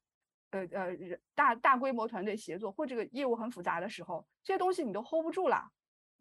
[0.50, 0.94] 呃呃，
[1.34, 5.70] 大大规模团队协作或这个业务很复杂的时候，这些东西你都 hold 不住了，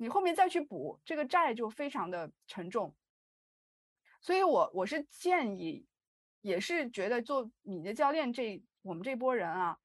[0.01, 2.95] 你后面再去补这个债就非常的沉重。
[4.21, 5.85] 所以我我是建议，
[6.41, 8.63] 也是觉得做你的教练这。
[8.81, 9.77] 我们这波人啊，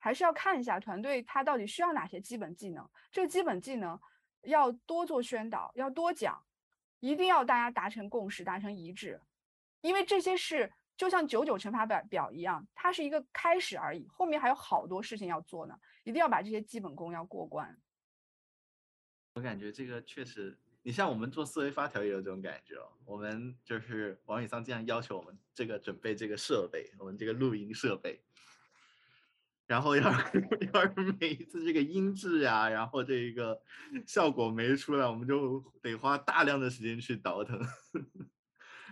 [0.00, 2.86] 还是要看一下团队他到底需要哪些基本技能。
[3.12, 3.98] 这个基本技能
[4.42, 6.44] 要多做宣导，要多讲，
[6.98, 9.22] 一定要大家达成共识，达成一致。
[9.82, 15.78] 因为这些是就像九九乘法表表一样，它是一个开始而已，后面还有好多事情要做呢。
[16.02, 17.78] 一定要把这些基本功要过关。
[19.34, 22.92] 我感觉这个确实你像我们做思维发条也有这种感觉哦。
[23.04, 28.22] 我们就是王宇桑这样要求我们这个准备这个设备，我们这个录音设备，
[29.66, 30.02] 然后要
[30.72, 33.60] 要是每一次这个音质呀，然后这个
[34.06, 37.60] 效果没出来，我们就得花大量的时间去倒腾。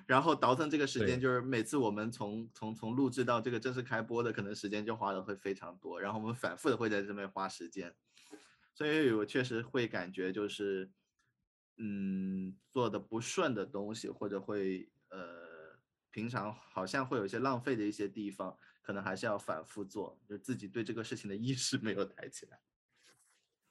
[0.06, 6.00] 然后倒腾这个时间，就是每次我们从从从录制到这个正式开播的，可能时间就花的会非常多。
[6.00, 7.94] 然后我们反复的会在这边花时间，
[8.78, 10.88] 所以我确实会感觉就是，
[11.78, 15.76] 嗯，做的不顺的东西，或者会呃，
[16.12, 22.60] 平常好像会有一些浪费的一些地方，可能还是要反复做，就自己对这个事情的意识没有抬起来。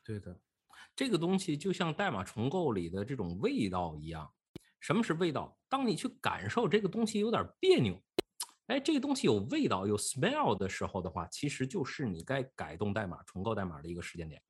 [0.03, 0.37] 对的，
[0.93, 4.29] 这个东西就像代码重构里的这种味道一样。
[4.81, 5.57] 什么是味道？
[5.69, 7.97] 当你去感受这个东西有点别扭，
[8.65, 14.43] 哎，这个东西有味道、有 smell 的时候的话，其实就是你该改动代码、重构代码的一个时间点。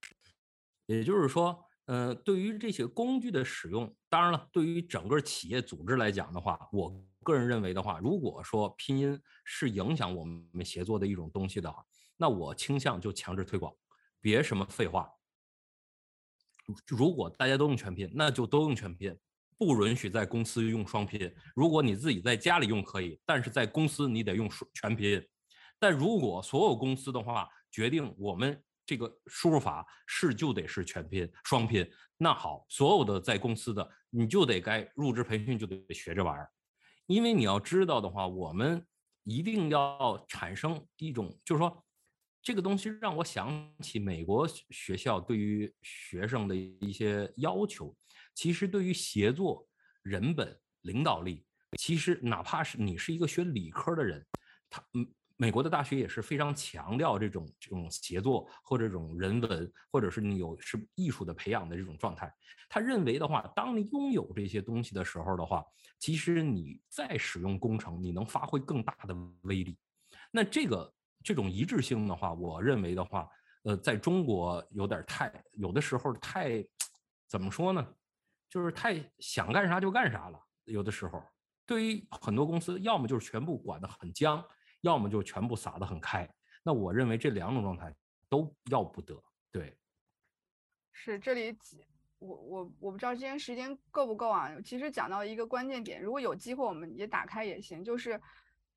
[0.87, 6.91] 也就是说，呃，对于这些工具的使用，当然了，对于整个企业组织来讲的话，我
[7.23, 11.85] 个人认为的话，如果说拼音是影响我们协作的一种东西的话，
[12.17, 13.71] 那我倾向就强制推广，
[14.19, 15.07] 别什么废话。
[16.87, 19.15] 如果大家都用全拼，那就都用全拼。
[19.59, 21.33] 不允许在公司用双拼。
[21.55, 25.19] 如果你自己在家里用可以，但是在公司你得用全拼。
[25.79, 36.49] 但如果所有公司的话决定我们这个输入法是就得是全拼双拼，那好，所有的在公司的你就得该入职培训就得学这玩意儿，
[37.05, 38.83] 因为你要知道的话，我们
[39.25, 41.85] 一定要产生一种，就是说
[42.41, 47.93] 这个东西让我想起美国学校对于学生的一些要求。
[48.33, 49.67] 其实对于协作、
[50.03, 51.45] 人本、领导力，
[51.77, 54.25] 其实哪怕是你是一个学理科的人，
[54.69, 55.05] 他嗯，
[55.39, 62.33] 美国的大学也是非常强调这种这种协作或者这种人文，或者是你有是艺术的培养的这种状态。
[62.67, 65.63] 他认为的话，当你拥有这些东西的时候的话，
[65.99, 69.77] 其实你在使用工程，你能发挥更大的威力。
[70.31, 70.91] 那这个
[71.23, 73.29] 这种一致性的话，我认为的话，
[73.63, 76.65] 呃，在中国有点太有的时候太
[77.27, 77.87] 怎么说呢？
[78.49, 81.21] 就是太想干啥就干啥了，有的时候，
[81.65, 84.43] 对于很多公司，要么就是全部管得很僵，
[84.87, 86.27] 要么就全部撒得很开。
[86.63, 87.93] 那我认为这两种状态
[88.29, 89.21] 都要不得。
[89.51, 89.77] 对，
[90.91, 91.57] 是这里，
[92.19, 94.51] 我我我不知道今天时间够不够啊？
[94.63, 97.83] 其实讲到一个关键点，如果有机会，我们也打开也行。
[97.83, 98.19] 就是，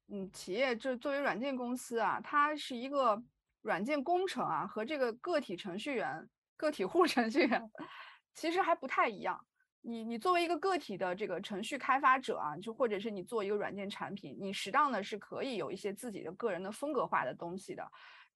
[0.08, 3.20] 嗯，企业就作为软件公司啊，它是一个
[3.62, 7.70] 软件工程啊，和这个个体程序员、个体户程序员
[8.34, 9.44] 其实还不太一样。
[9.82, 17.90] 你你作为一个个体的这个程序开发者啊，就或者是你做一个软件产品，你适当的是可以有一些自己的个人的风格化的东西的。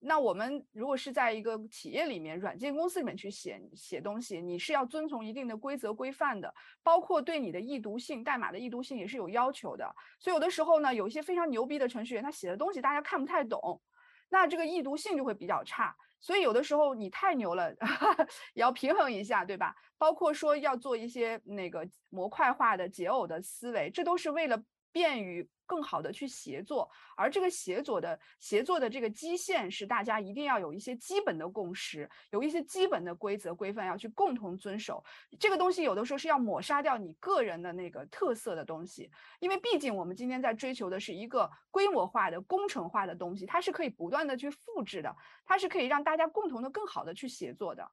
[0.06, 6.52] 那我们如果是在一个企业里面、软件公司里面去写写东西，你是要遵从一定的规则规范的，
[6.82, 9.94] 包括对你的易读性、代码的易读性也是有要求的。
[10.18, 13.80] 所以有的时候呢，有一些非常牛逼的程序员，他写的东西大家看不太懂，
[14.28, 15.96] 那这个易读性就会比较差。
[16.24, 17.70] 所以有的时候你太牛了，
[18.56, 19.76] 也要平衡一下，对吧？
[19.98, 24.64] 包括说要做一些那个模块化的解耦的思维，这都是为了。
[24.94, 35.02] 便于更好的去协作，而这个协作的协作的这个基线是大家一定要有一些基本的共识，有一些基本的规则规范要去共同遵守。
[35.38, 47.90] 这个东西有的时候是要抹杀掉你个人的那个特色的东西，因为毕竟我们今天在追求的是一个规模化的工程化的东西，它是可以不断的去复制的，它是可以让大家共同的更好的去协作的。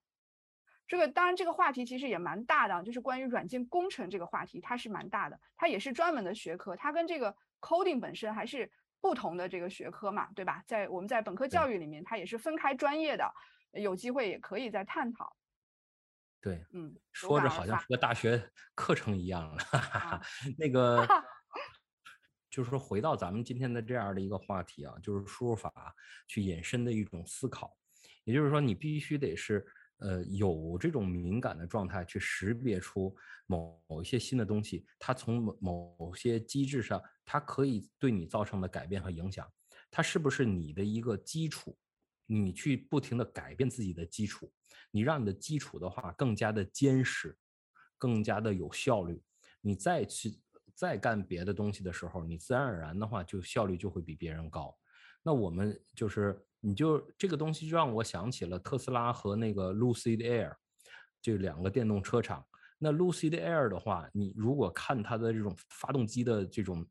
[0.88, 8.70] 这个当然，这个话题其实也蛮大的，就是关于软件工程这个话题，它是蛮大的，它也是专门的学科，它跟这个 coding 本身还是
[9.00, 10.64] 不同的这个学科嘛，对吧？
[10.68, 13.32] 在我们在本科教育里面，它也是分开专业的，
[13.74, 15.36] 有机会也可以再探讨。
[16.42, 19.56] 对，嗯，说着好像是个大学课程一样，
[20.58, 21.08] 那个
[22.50, 25.72] 就是说回到咱们今天的这样的一个话题啊，就是输入法
[26.28, 27.78] 去引申的一种思考，
[28.24, 29.66] 也就是说你必须得是。
[30.04, 37.00] 呃，有这种敏感的状态去识别出某某一些新的东西，它从某某些机制上，
[37.32, 39.50] 它可以对你造成的改变和影响，
[39.90, 41.78] 它是不是你的一个基础？
[42.26, 44.52] 你去不停的改变自己的基础，
[44.92, 47.38] 你让你的基础的话更加的坚实，
[47.98, 49.24] 更加的有效率。
[49.62, 50.42] 你再去
[50.76, 54.78] 再干别的东西的时候，你自然而然的话就效率就会比别人高。
[55.24, 56.46] 那我们就是。
[56.64, 60.56] 你就这个东西就让我想起了特斯拉和那个 Lucid Air，
[61.20, 62.46] 这两个电动车厂。
[62.78, 66.86] 那 Lucid Air 的话，你如果看它的这种发动机的这种，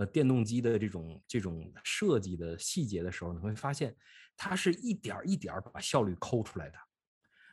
[0.00, 3.94] 呃，电动机的这种这种设计的细节的时候，你会发现，
[4.34, 6.78] 它是一点一点把效率抠出来的。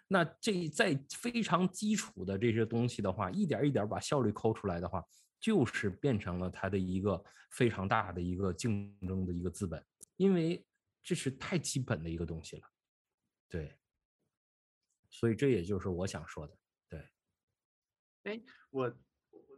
[0.08, 5.04] 那这在非常基础的这些东西的话，一点一点把效率抠出来的话，
[5.42, 7.22] 就是变成了它的一个
[7.52, 9.86] 非常大的一个竞争的一个资本，
[10.16, 10.66] 因为
[11.04, 12.64] 这是太基本的一个东西了。
[13.50, 13.78] 对，
[15.10, 16.58] 所以这也就是我想说的。
[16.88, 17.10] 对，
[18.24, 18.98] 哎，我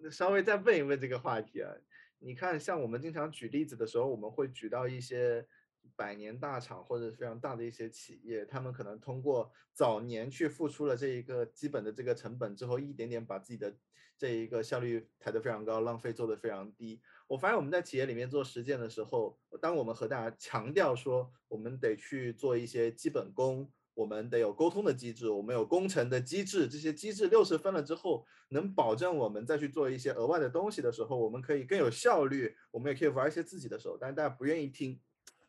[0.10, 1.72] 稍微再问一问这个话题啊，
[2.20, 5.48] 你看，像我们经常举例子的时候，我们会举到一些。
[5.96, 13.76] 百年大厂或者非常大的一些企业，他们可能通过早年去付出了这一个基本的这个成本之后，一点点把自己的
[14.18, 17.02] 这一个效率抬得非常高，浪费做得非常低。
[17.28, 23.70] 我发现我们在企业里面做实践的时候，当我们和大家强调说我们得去做一些基本功，
[24.00, 34.98] 我们得有沟通的机制，我们有工程的机制，这些机制六十分了之后，能保证我们再去做一些额外的东西的时候，我们可以更有效率，我们也可以玩一些自己的手，但是大家不愿意听。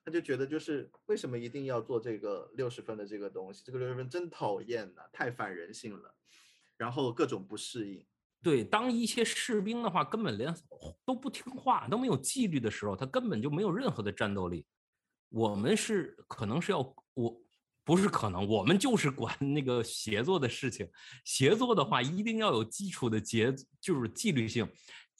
[0.04, 3.62] 他就觉得就是为什么一定要做这个六十分的这个东西？
[3.64, 6.12] 这个六十分真讨厌呐，太反人性了，
[6.76, 8.04] 然后各种不适应。
[8.42, 10.52] 对，当一些士兵的话根本连
[11.04, 14.66] 都不听话，都没有纪律的时候，他根本就没有任何的战斗力。
[15.28, 16.80] 我们是可能是要
[17.14, 17.40] 我，
[17.84, 20.88] 不是可能，我们就是管那个协作的事情。
[21.24, 24.70] 协作的话一定要有基础的节，就是纪律性。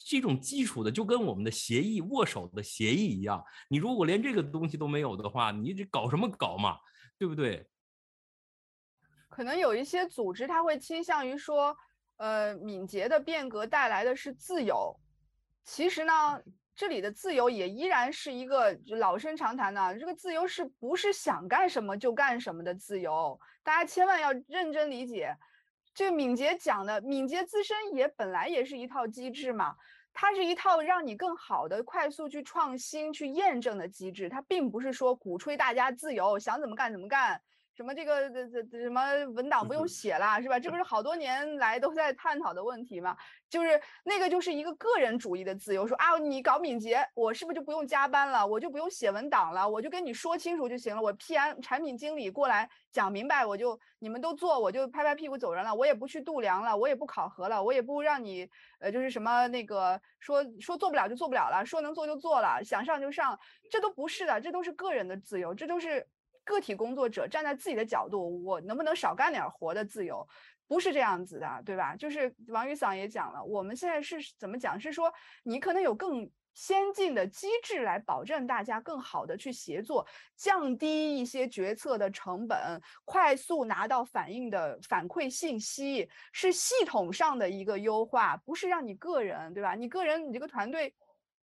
[0.03, 6.77] 这种基础的就跟我们的协议握手的协议一样，你如果连这个东西都没有的话，你这搞什么搞嘛，
[7.19, 7.67] 对不对？
[9.29, 11.77] 可能有一些组织他会倾向于说，
[12.17, 14.99] 呃，敏捷的变革带来的是自由。
[15.63, 16.41] 其实呢，
[16.75, 23.39] 这里的自由也依然是一个老生常谈的，这个自由是不是想干什么就干什么的自由？
[23.63, 25.35] 大家千万要认真理解。
[25.93, 29.75] 这敏捷讲的敏捷自身也本来也是一套机制嘛，
[30.13, 37.41] 它是一套让你更好的快速去创新、去验证的机制，它并不是说鼓吹大家自由，想怎么干怎么干。
[37.81, 39.01] 什么这个这这什么
[39.33, 40.59] 文档不用写了是吧？
[40.59, 43.17] 这不是好多年来都在探讨的问题吗？
[43.49, 48.45] 就是那个就是一个个人主义的自由，说啊你搞敏捷，我是不是就不用加班了？
[48.45, 49.67] 我就不用写文档了？
[49.67, 51.01] 我就跟你说清楚就行了。
[51.01, 55.73] 我 PM 产品经理过来讲明白，我就你们都做，我就拍拍屁股走人了。
[55.73, 58.47] 我也不去度量了，我也不考核了，我也不让你
[58.79, 63.37] 呃就是什么那个说说做不了就做不了了，说能做就做了，想上就上，
[63.71, 66.07] 这都不是的，这都是个人的自由，这都是。
[66.43, 70.27] 个体工作者站在自己的角度，我能不能少干点活的自由，
[70.67, 71.95] 不是这样子的，对吧？
[71.95, 74.79] 就是王宇桑也讲了，我们现在是怎么讲？
[74.79, 75.13] 是说
[75.43, 82.57] 你可能有更先进的机制来保证大家更好的去协作，降低一些决策的成本，
[83.05, 89.75] 快速拿到反应的反馈信息，是系统上的一个优化，不是让你个人，对吧？
[89.75, 90.93] 你个人，你这个团队。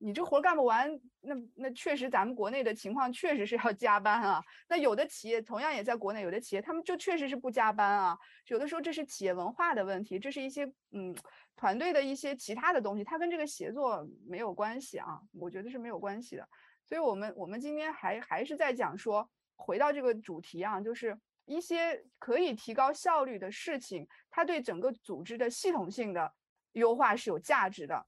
[0.01, 0.88] 你这活干不完，
[1.22, 4.40] 那那确实咱们国内的情况确实是要加班啊。
[4.68, 8.16] 那有的企业同样也在国内，有的企业他们就确实是不加班啊。
[8.46, 11.14] 有的时候这是企业文化的问题，这是一些嗯
[11.57, 15.20] 团队的一些其他的东西，它跟这个协作没有关系啊。
[15.32, 16.49] 我觉得是没有关系的。
[16.84, 26.32] 所以我们我们今天还还是在讲说，回到这个主题啊，就是一些可以提高效率的事情，它对整个组织的系统性的
[26.72, 28.07] 优化是有价值的。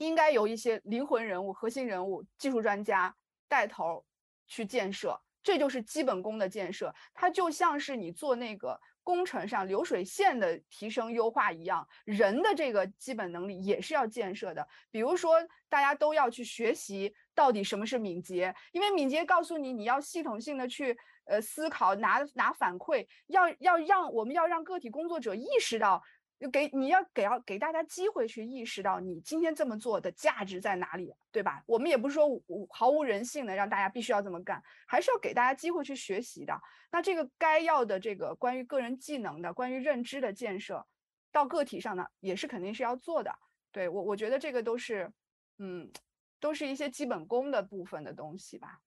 [0.00, 3.14] 应该由一些灵魂人物、核心人物、技术专家
[3.48, 4.02] 带头
[4.46, 6.94] 去建设，这就是基本功的建设。
[7.12, 14.66] 它就像是你做那个工程上流水线的提升优化一样，人的这个基本能力也是要建设的。
[14.90, 15.34] 比如说，
[15.68, 20.96] 大家都要去学习到底什么是敏捷，因为敏捷告诉你，你要系统性的去
[21.26, 26.02] 呃思考，拿拿反馈，要要让我们要让个体工作者意识到。
[26.40, 31.62] 就给你要给要给大家机会去意识到你今天这么做的价值在哪里，对吧？
[31.66, 32.26] 我们也不是说
[32.70, 36.58] 毫无人性的让大家必须要这么干，还是要给大家机会去学习的。
[36.90, 40.86] 那这个该要的这个关于个人技能的、关于认知的建设，
[41.30, 43.38] 到个体上呢，也是肯定是要做的。
[43.70, 45.12] 对我，我觉得这个都是，
[45.58, 45.92] 嗯，
[46.40, 48.80] 都是一些基本功的部分的东西吧。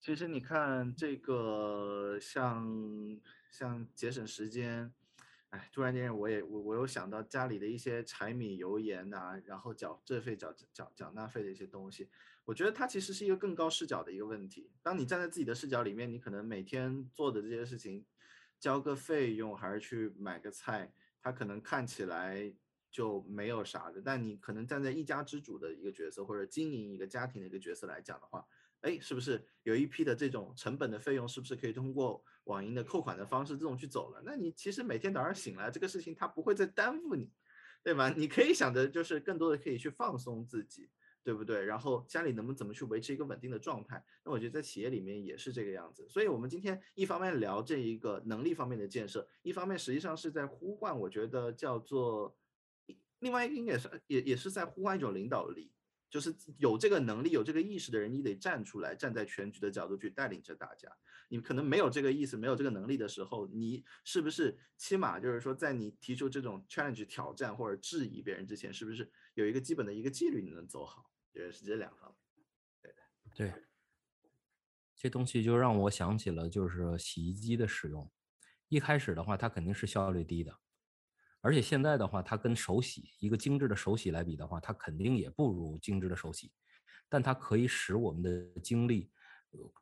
[0.00, 2.68] 其实你看这个，像
[3.52, 4.92] 像节省时间。
[5.52, 12.08] 哎，突然间，我也我我有想到家里的一些柴米油盐呐，然后缴这费缴缴缴纳费的一些东西，
[12.46, 14.70] 我觉得它其实是一个更高视角的一个问题。
[14.82, 18.06] 当你站在自己的视角里面，你可能每天做的这些事情，
[18.58, 22.54] 交个费用还是去买个菜，它可能看起来
[22.90, 24.00] 就没有啥的。
[24.02, 28.42] 但你可能站在一家之主的一个角色，或者经营一个家庭的一个角色来讲的话，
[28.80, 32.24] 哎，是不是有一批的这种成本的费用，是不是可以通过？
[32.44, 37.30] 网银的扣款的方式，这种去走了，那你其实每天早上醒来，这个事情它不会再耽误你，
[37.82, 38.12] 对吧？
[38.16, 40.90] 你可以想着就是更多的可以去放松自己，
[41.22, 41.64] 对不对？
[41.64, 44.04] 然后家里能不能怎么去维持一个稳定的状态？
[44.24, 46.08] 那我觉得在企业里面也是这个样子。
[46.08, 52.36] 所以，我们今天一方面聊这一个能力方面的建设，一方面实际上是在呼唤，我觉得叫做，
[53.20, 55.70] 另外一个应该是也也是在呼唤一种领导力。
[56.12, 60.94] 就是有这个能力、有这个意识的人，你得站出来，站在全局的角度去带领着大家。
[61.28, 71.10] 你可能没有这个意思、没有这个能力的时候，你是不是起码就是说，在你提出这种 challenge 挑战或者质疑别人之前，是不是有一个基本的一个纪律你能走好？
[71.32, 72.94] 觉得是这两方面。
[73.34, 73.62] 对对，
[74.94, 78.10] 这东西就让我想起了就是洗衣机的使用。
[78.68, 80.58] 一开始的话，它肯定是效率低的。
[81.42, 86.52] 而且现在的话，它跟手洗一个精致的手洗来比的话，它肯定也不如精致的手洗，
[87.08, 89.10] 但它可以使我们的精力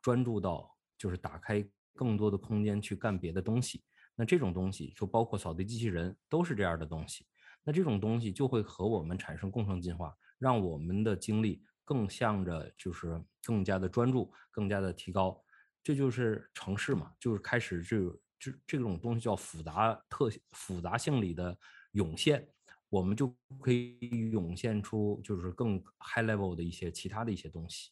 [0.01, 3.83] 专注到就是打开更多的空间去干别的东西。
[4.15, 7.27] 那这种东西就包括扫地机器人都是这样的东西。
[7.63, 15.39] 那这种东西就会和我们产生共生进化，让我们的精力更向着就是更加的专注，更加的提高。
[15.83, 18.19] 这就是城市嘛，就是开始就。
[18.41, 21.55] 这这种东西叫复杂特复杂性里的
[21.91, 22.51] 涌现，
[22.89, 23.27] 我们就
[23.59, 23.99] 可以
[24.31, 27.91] 涌现出就是更 high level 的一些其他的一些东西。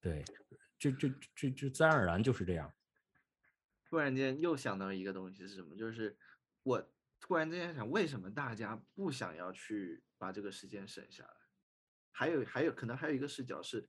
[0.00, 0.24] 对，
[0.78, 2.72] 这这这这自然而然就是这样。
[3.84, 5.74] 突然间又想到一个东西是什么？
[5.76, 6.16] 就是
[6.62, 11.34] 我突然之间想，为什么大家不想要去把这个时间省下来？
[12.12, 13.88] 还有还有可能还有一个视角是，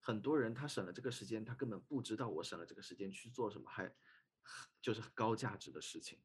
[0.00, 3.88] 很多人他省了这个时间，他根本不知道我省了这个时间去做什么，还。
[4.80, 6.18] 就是高价值的事情，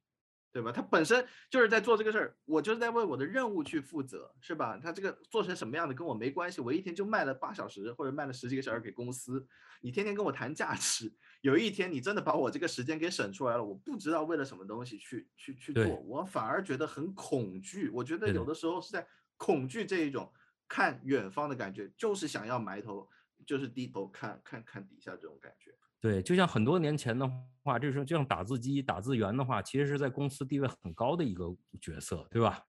[0.51, 0.71] 对吧？
[0.71, 4.77] 他本身就是在做这个事儿，我就是在为我的任务去负责，是吧？
[4.77, 9.47] 他这个做成什么样的跟我没关系，我一天就卖了八小时或者卖了十几个小时给公司，
[9.81, 11.11] 你天天跟我谈价值，
[11.41, 17.89] 有一天你真的把我这个时间给省出来了，我不知道为了什么东西去去去做，我反而觉得很恐惧。
[17.89, 19.07] 我觉得有的时候是在
[19.37, 20.31] 恐惧这一种
[20.67, 23.09] 看远方的感觉，就是想要埋头，
[23.45, 25.75] 就是低头看看看底下这种感觉。
[26.03, 27.25] 对，就像很多年前的
[27.63, 31.45] 话，这时候就像打字机、打字员的话，其实是在公司地位很高的一个
[31.79, 32.61] 角色，对吧？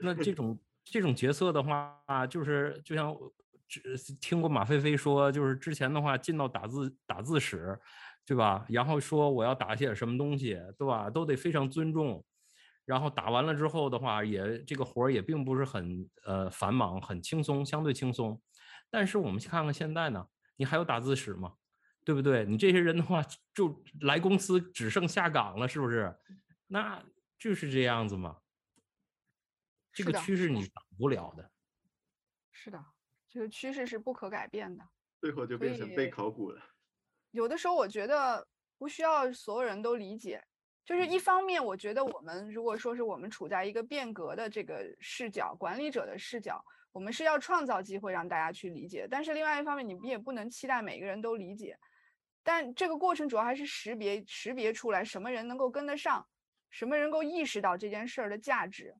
[0.00, 3.14] 那这种这种角色的话，就是就像
[4.22, 7.78] 听过马飞飞说，就是之前的话进到打字打字室，
[8.24, 8.64] 对吧？
[8.70, 11.10] 然后说我要打些什么东西，对吧？
[11.10, 12.24] 都得非常尊重。
[12.86, 18.40] 然后打完了之后的话，也这个活儿也并不是很呃繁忙，很轻松，相对轻松。
[18.90, 21.52] 但是我们去看看现在呢，你还有打字室吗？
[22.04, 22.44] 对不对？
[22.44, 23.24] 你这些人的话，
[23.54, 26.14] 就来公司只剩下岗了，是不是？
[26.66, 27.04] 那
[27.38, 28.38] 就是这样子嘛。
[29.92, 31.50] 这个趋势你挡不了的。
[32.50, 32.84] 是的，
[33.28, 34.84] 这个趋势是不可改变的。
[35.20, 36.60] 最后就变成被考古了。
[37.30, 38.46] 有的时候我觉得
[38.76, 40.42] 不需要所有人都理解，
[40.84, 49.06] 就是一方面，我觉得我们如果说是我们处在一个变革的这个视角，管理者的视角，我们是要创造机会让大家去理解。
[49.10, 51.78] 但是另外一方面，你也不能期待每个人都理解。
[52.42, 56.26] 但这个过程主要还是识别识别出来什么人能够跟得上，
[56.70, 58.94] 什么人能够意识到这件事儿的价值。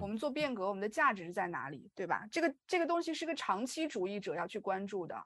[0.00, 2.26] 我们做变革，我们的价值是在哪里，对吧？
[2.30, 5.22] 这个这个东西是个长期主义者要去关注的。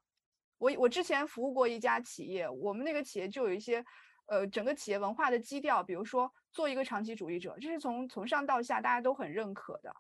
[0.59, 3.85] 我我之前服务过一家企业，我们那个企业就有一些，
[4.27, 9.95] 呃，整个企业文化的基调，比如说做一个长期主义者，这是从从上到下大家都很认可的，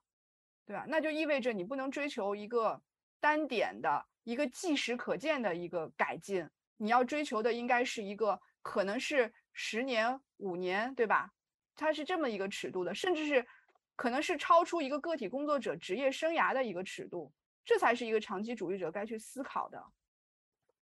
[0.64, 0.85] 对吧？
[0.89, 2.83] 那就意味着你不能追求一个
[3.21, 6.49] 单点的一个即时可见的一个改进。
[6.77, 11.31] 你要追求的应该是一个可能是十年、五年，对吧？
[11.74, 13.47] 它是这么一个尺度的，甚至是
[13.95, 17.33] 可能是超出一个个体工作者职业生涯的一个尺度，
[17.64, 19.83] 这才是一个长期主义者该去思考的。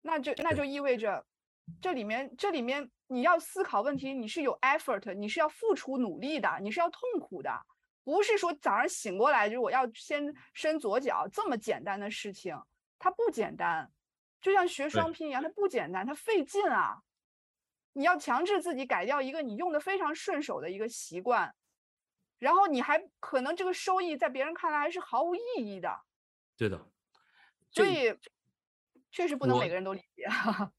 [0.01, 1.25] 那就那就意味着，
[1.81, 7.51] 这里面这里面你要思考问题，你是有 effort，你是要付出努力的，你是要痛苦的，
[8.03, 12.55] 不是说早上醒过来就我要先伸左脚这么简单的事情，
[12.97, 13.91] 它不简单。
[14.47, 17.03] 就像学双拼一样，它不简单，它费劲啊！
[17.91, 21.53] 你要强制自己改掉一个你用的非常顺手的一个习惯，
[22.39, 25.99] 然后你还可能这个收益在别人看来还是毫无意义的。
[26.55, 26.89] 对的，
[27.71, 28.17] 所以
[29.11, 30.25] 确实不能每个人都理解。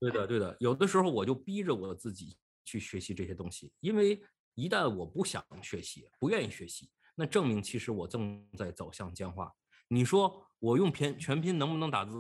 [0.00, 4.18] 对的，对的，有的时候我就逼着我自己去学习这些东西，因为
[4.54, 9.54] 一旦我不想学习、不愿意学习，那证明其实我正在走向僵化。
[9.88, 12.16] 你说我用全全拼能不能打字？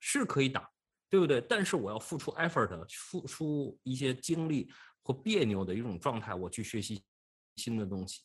[0.00, 0.70] 是可以打，
[1.10, 1.40] 对不对？
[1.40, 4.70] 但是我要付出 effort，付出一些精力
[5.02, 7.02] 或别扭的一种状态，我去学习
[7.56, 8.20] 新的东西，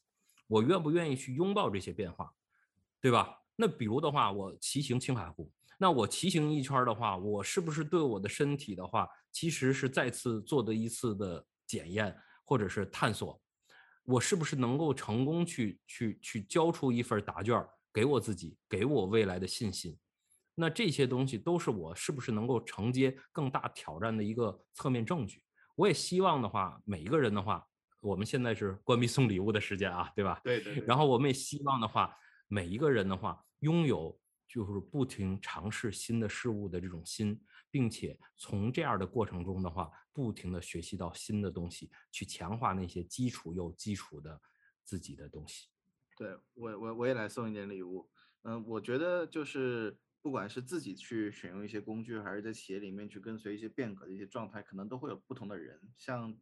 [0.48, 2.32] 我愿不愿意去拥抱这些变化，
[3.00, 3.40] 对吧？
[3.56, 13.40] 那比如的话，我骑行青海湖，那我骑行一圈的话，我是不是对我的身体的话，其实是再次做的一次的检验或者是探索，
[14.04, 19.98] 我是不是能够成功去去去交出一份答卷给我自己，给我未来的信心？
[20.56, 25.43] 那这些东西都是我是不是能够承接更大挑战的一个侧面证据。
[25.76, 27.68] 我也希望的话，每一个人的话，
[27.99, 30.39] 我们现在是关闭送礼物的时间啊，对吧？
[30.43, 30.84] 对对。
[30.86, 32.16] 然后我们也希望的话，
[32.47, 37.41] 每一个人的话，拥有就是不停尝试新的事物的这种心，
[37.72, 44.39] 并且从这样的过程中的话，不停的学习到新的东西，去强化那些基础又基础的
[44.84, 45.70] 自己的东西。
[46.16, 48.08] 对我，我我也来送一点礼物。
[48.43, 55.78] 嗯，我觉得就是不管是自己去选用一些工具，还是在企业里面去跟随一些变革的一些状态，可能都会有不同的人。
[55.97, 56.34] 像，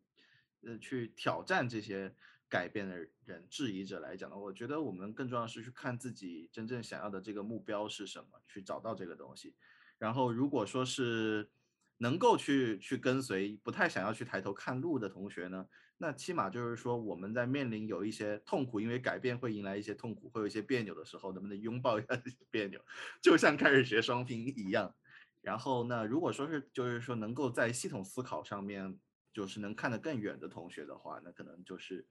[0.62, 2.16] 呃，去挑战这些
[2.48, 9.56] 改变的人、质疑者来讲呢，我觉得我们更重要是去看自己真正想要的这个目标是什么，去找到这个东西。
[9.98, 11.50] 然后，如果说是
[11.98, 15.68] 能够去去跟随，不太想要去抬头看路的同学呢？
[16.02, 22.84] 那起码就是说，我们在面临有一些痛苦，因为改变会迎来一些痛苦，会有一些别扭的时候，能不能拥抱一下别扭，
[23.22, 24.96] 就像开始学双拼一样。
[25.42, 28.98] 然后，那如果说是就是说能够在系统思考上面，
[29.32, 32.08] 就是能看得更远的同学的话，那可能就是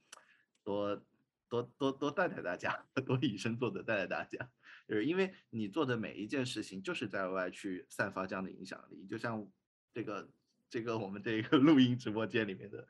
[0.63, 1.05] 多
[1.49, 4.39] 多多多带带大家， 多以身作则带带大家。
[4.87, 9.51] 就是因为你做的每一件事情，就是在外去散发这样的影响力，就像
[9.93, 10.31] 这个。
[10.73, 12.87] 这个我们这个录音直播间里面的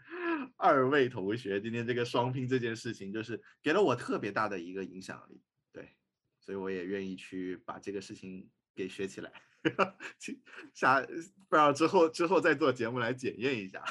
[0.60, 5.42] 二位同学，今天这个双拼这件事情，就是给了我特别大的一个影响力，
[5.72, 5.96] 对，
[6.38, 9.32] 所以我也愿意去把这个事情给学起来，
[10.74, 13.82] 下不知道之后之后再做节目来检验一下。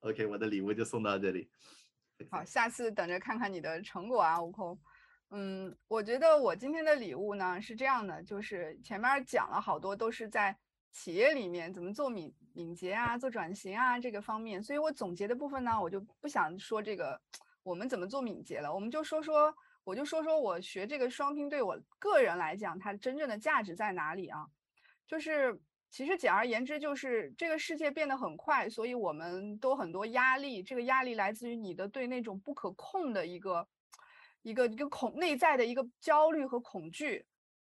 [0.00, 1.50] OK，我的礼物就送到这里。
[2.30, 4.80] 好，下次等着看看你的成果啊，悟空。
[5.32, 10.56] 嗯，我觉得我今天的礼物呢是这样的，就是前面讲了好多都是在。
[10.96, 17.20] 企业里面怎么做敏敏捷啊，做转型啊这个方面，所以我总结的部分呢，我就不想说这个
[17.62, 24.46] 我们怎么做敏捷了，我们就说说，我就说说我学这个双拼对我个人来讲，它真正的价值在哪里啊？
[25.06, 33.68] 就是其实简而言之，就是这个世界变得很快，所以我们都很多压力，这个压力来自于你的对那种不可控的一个
[34.40, 37.26] 一个一个恐内在的一个焦虑和恐惧。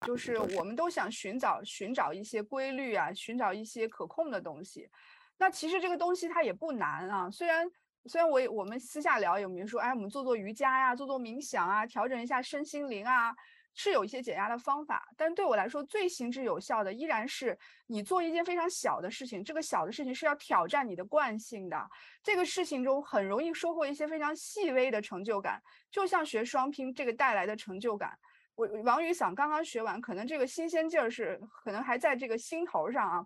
[0.05, 4.89] 就是我们都想寻找寻找一些规律啊，寻找一些可控的东西。
[5.37, 7.29] 那其实这个东西它也不难啊。
[7.29, 7.69] 虽然
[8.05, 13.35] 虽然我我们私下聊，有没有说，哎，我们做做瑜伽呀，做做冥想啊，调整一下身心灵啊，
[13.75, 15.07] 是有一些减压的方法。
[15.17, 19.43] 但对我来说，最行之有效的依然是你做一件非常小的事情。
[19.43, 21.89] 这个小的事情是要挑战你的惯性的。
[22.23, 28.17] 这个事情中很容易收获一些非常细微的成就感，就像学双拼这个带来的成就感。
[28.59, 33.25] 我王宇想刚刚学完，可能这个新鲜劲儿是可能还在这个心头上啊。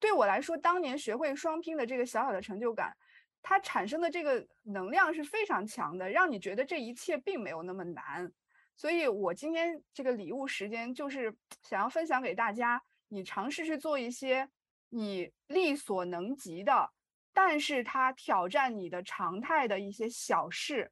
[0.00, 2.92] 对我来说，当年学会双拼的这个小小的成就感，
[3.40, 8.28] 它产生的这个能量是非常强的，让你觉得这一切并没有那么难。
[8.74, 14.48] 所以我今天这个礼物时间就是想要分享给大家，你尝试去做一些
[14.88, 16.90] 你力所能及的，
[17.32, 20.90] 但是它挑战你的常态的一些小事，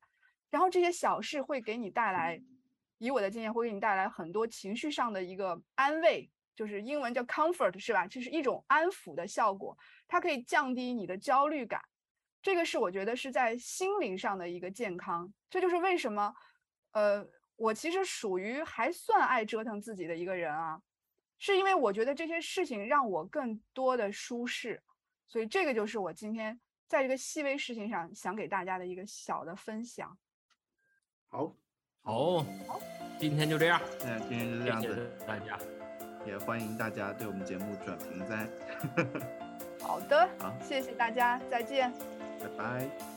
[0.50, 2.40] 然后这些小事会给你带来。
[3.02, 8.06] 以我的经验，会给你带来很多情绪上的一个安慰，就是英文叫 comfort，是吧？
[8.06, 9.76] 这是一种安抚的效果，
[10.06, 11.82] 它可以降低你的焦虑感。
[12.40, 15.34] 这个是我觉得是在心灵上的一个健康。
[15.50, 16.32] 这就是为什么，
[16.92, 17.26] 呃，
[17.56, 20.80] 我其实属于还算爱折腾自己的一个人啊，
[21.38, 24.80] 是因为我觉得这些事情让我更多的舒适。
[25.26, 30.16] 所以这个就是我今天在这个细微事情上想给大家的一个小的分享。
[31.28, 31.61] 好。
[32.04, 32.44] 好，
[33.20, 33.80] 今天就这样。
[34.04, 35.56] 嗯，今天就这样子，大家
[36.26, 38.48] 也欢迎大家对我们节目转评赞。
[39.80, 41.92] 好的，好，谢谢大家，再见，
[42.40, 43.11] 拜拜。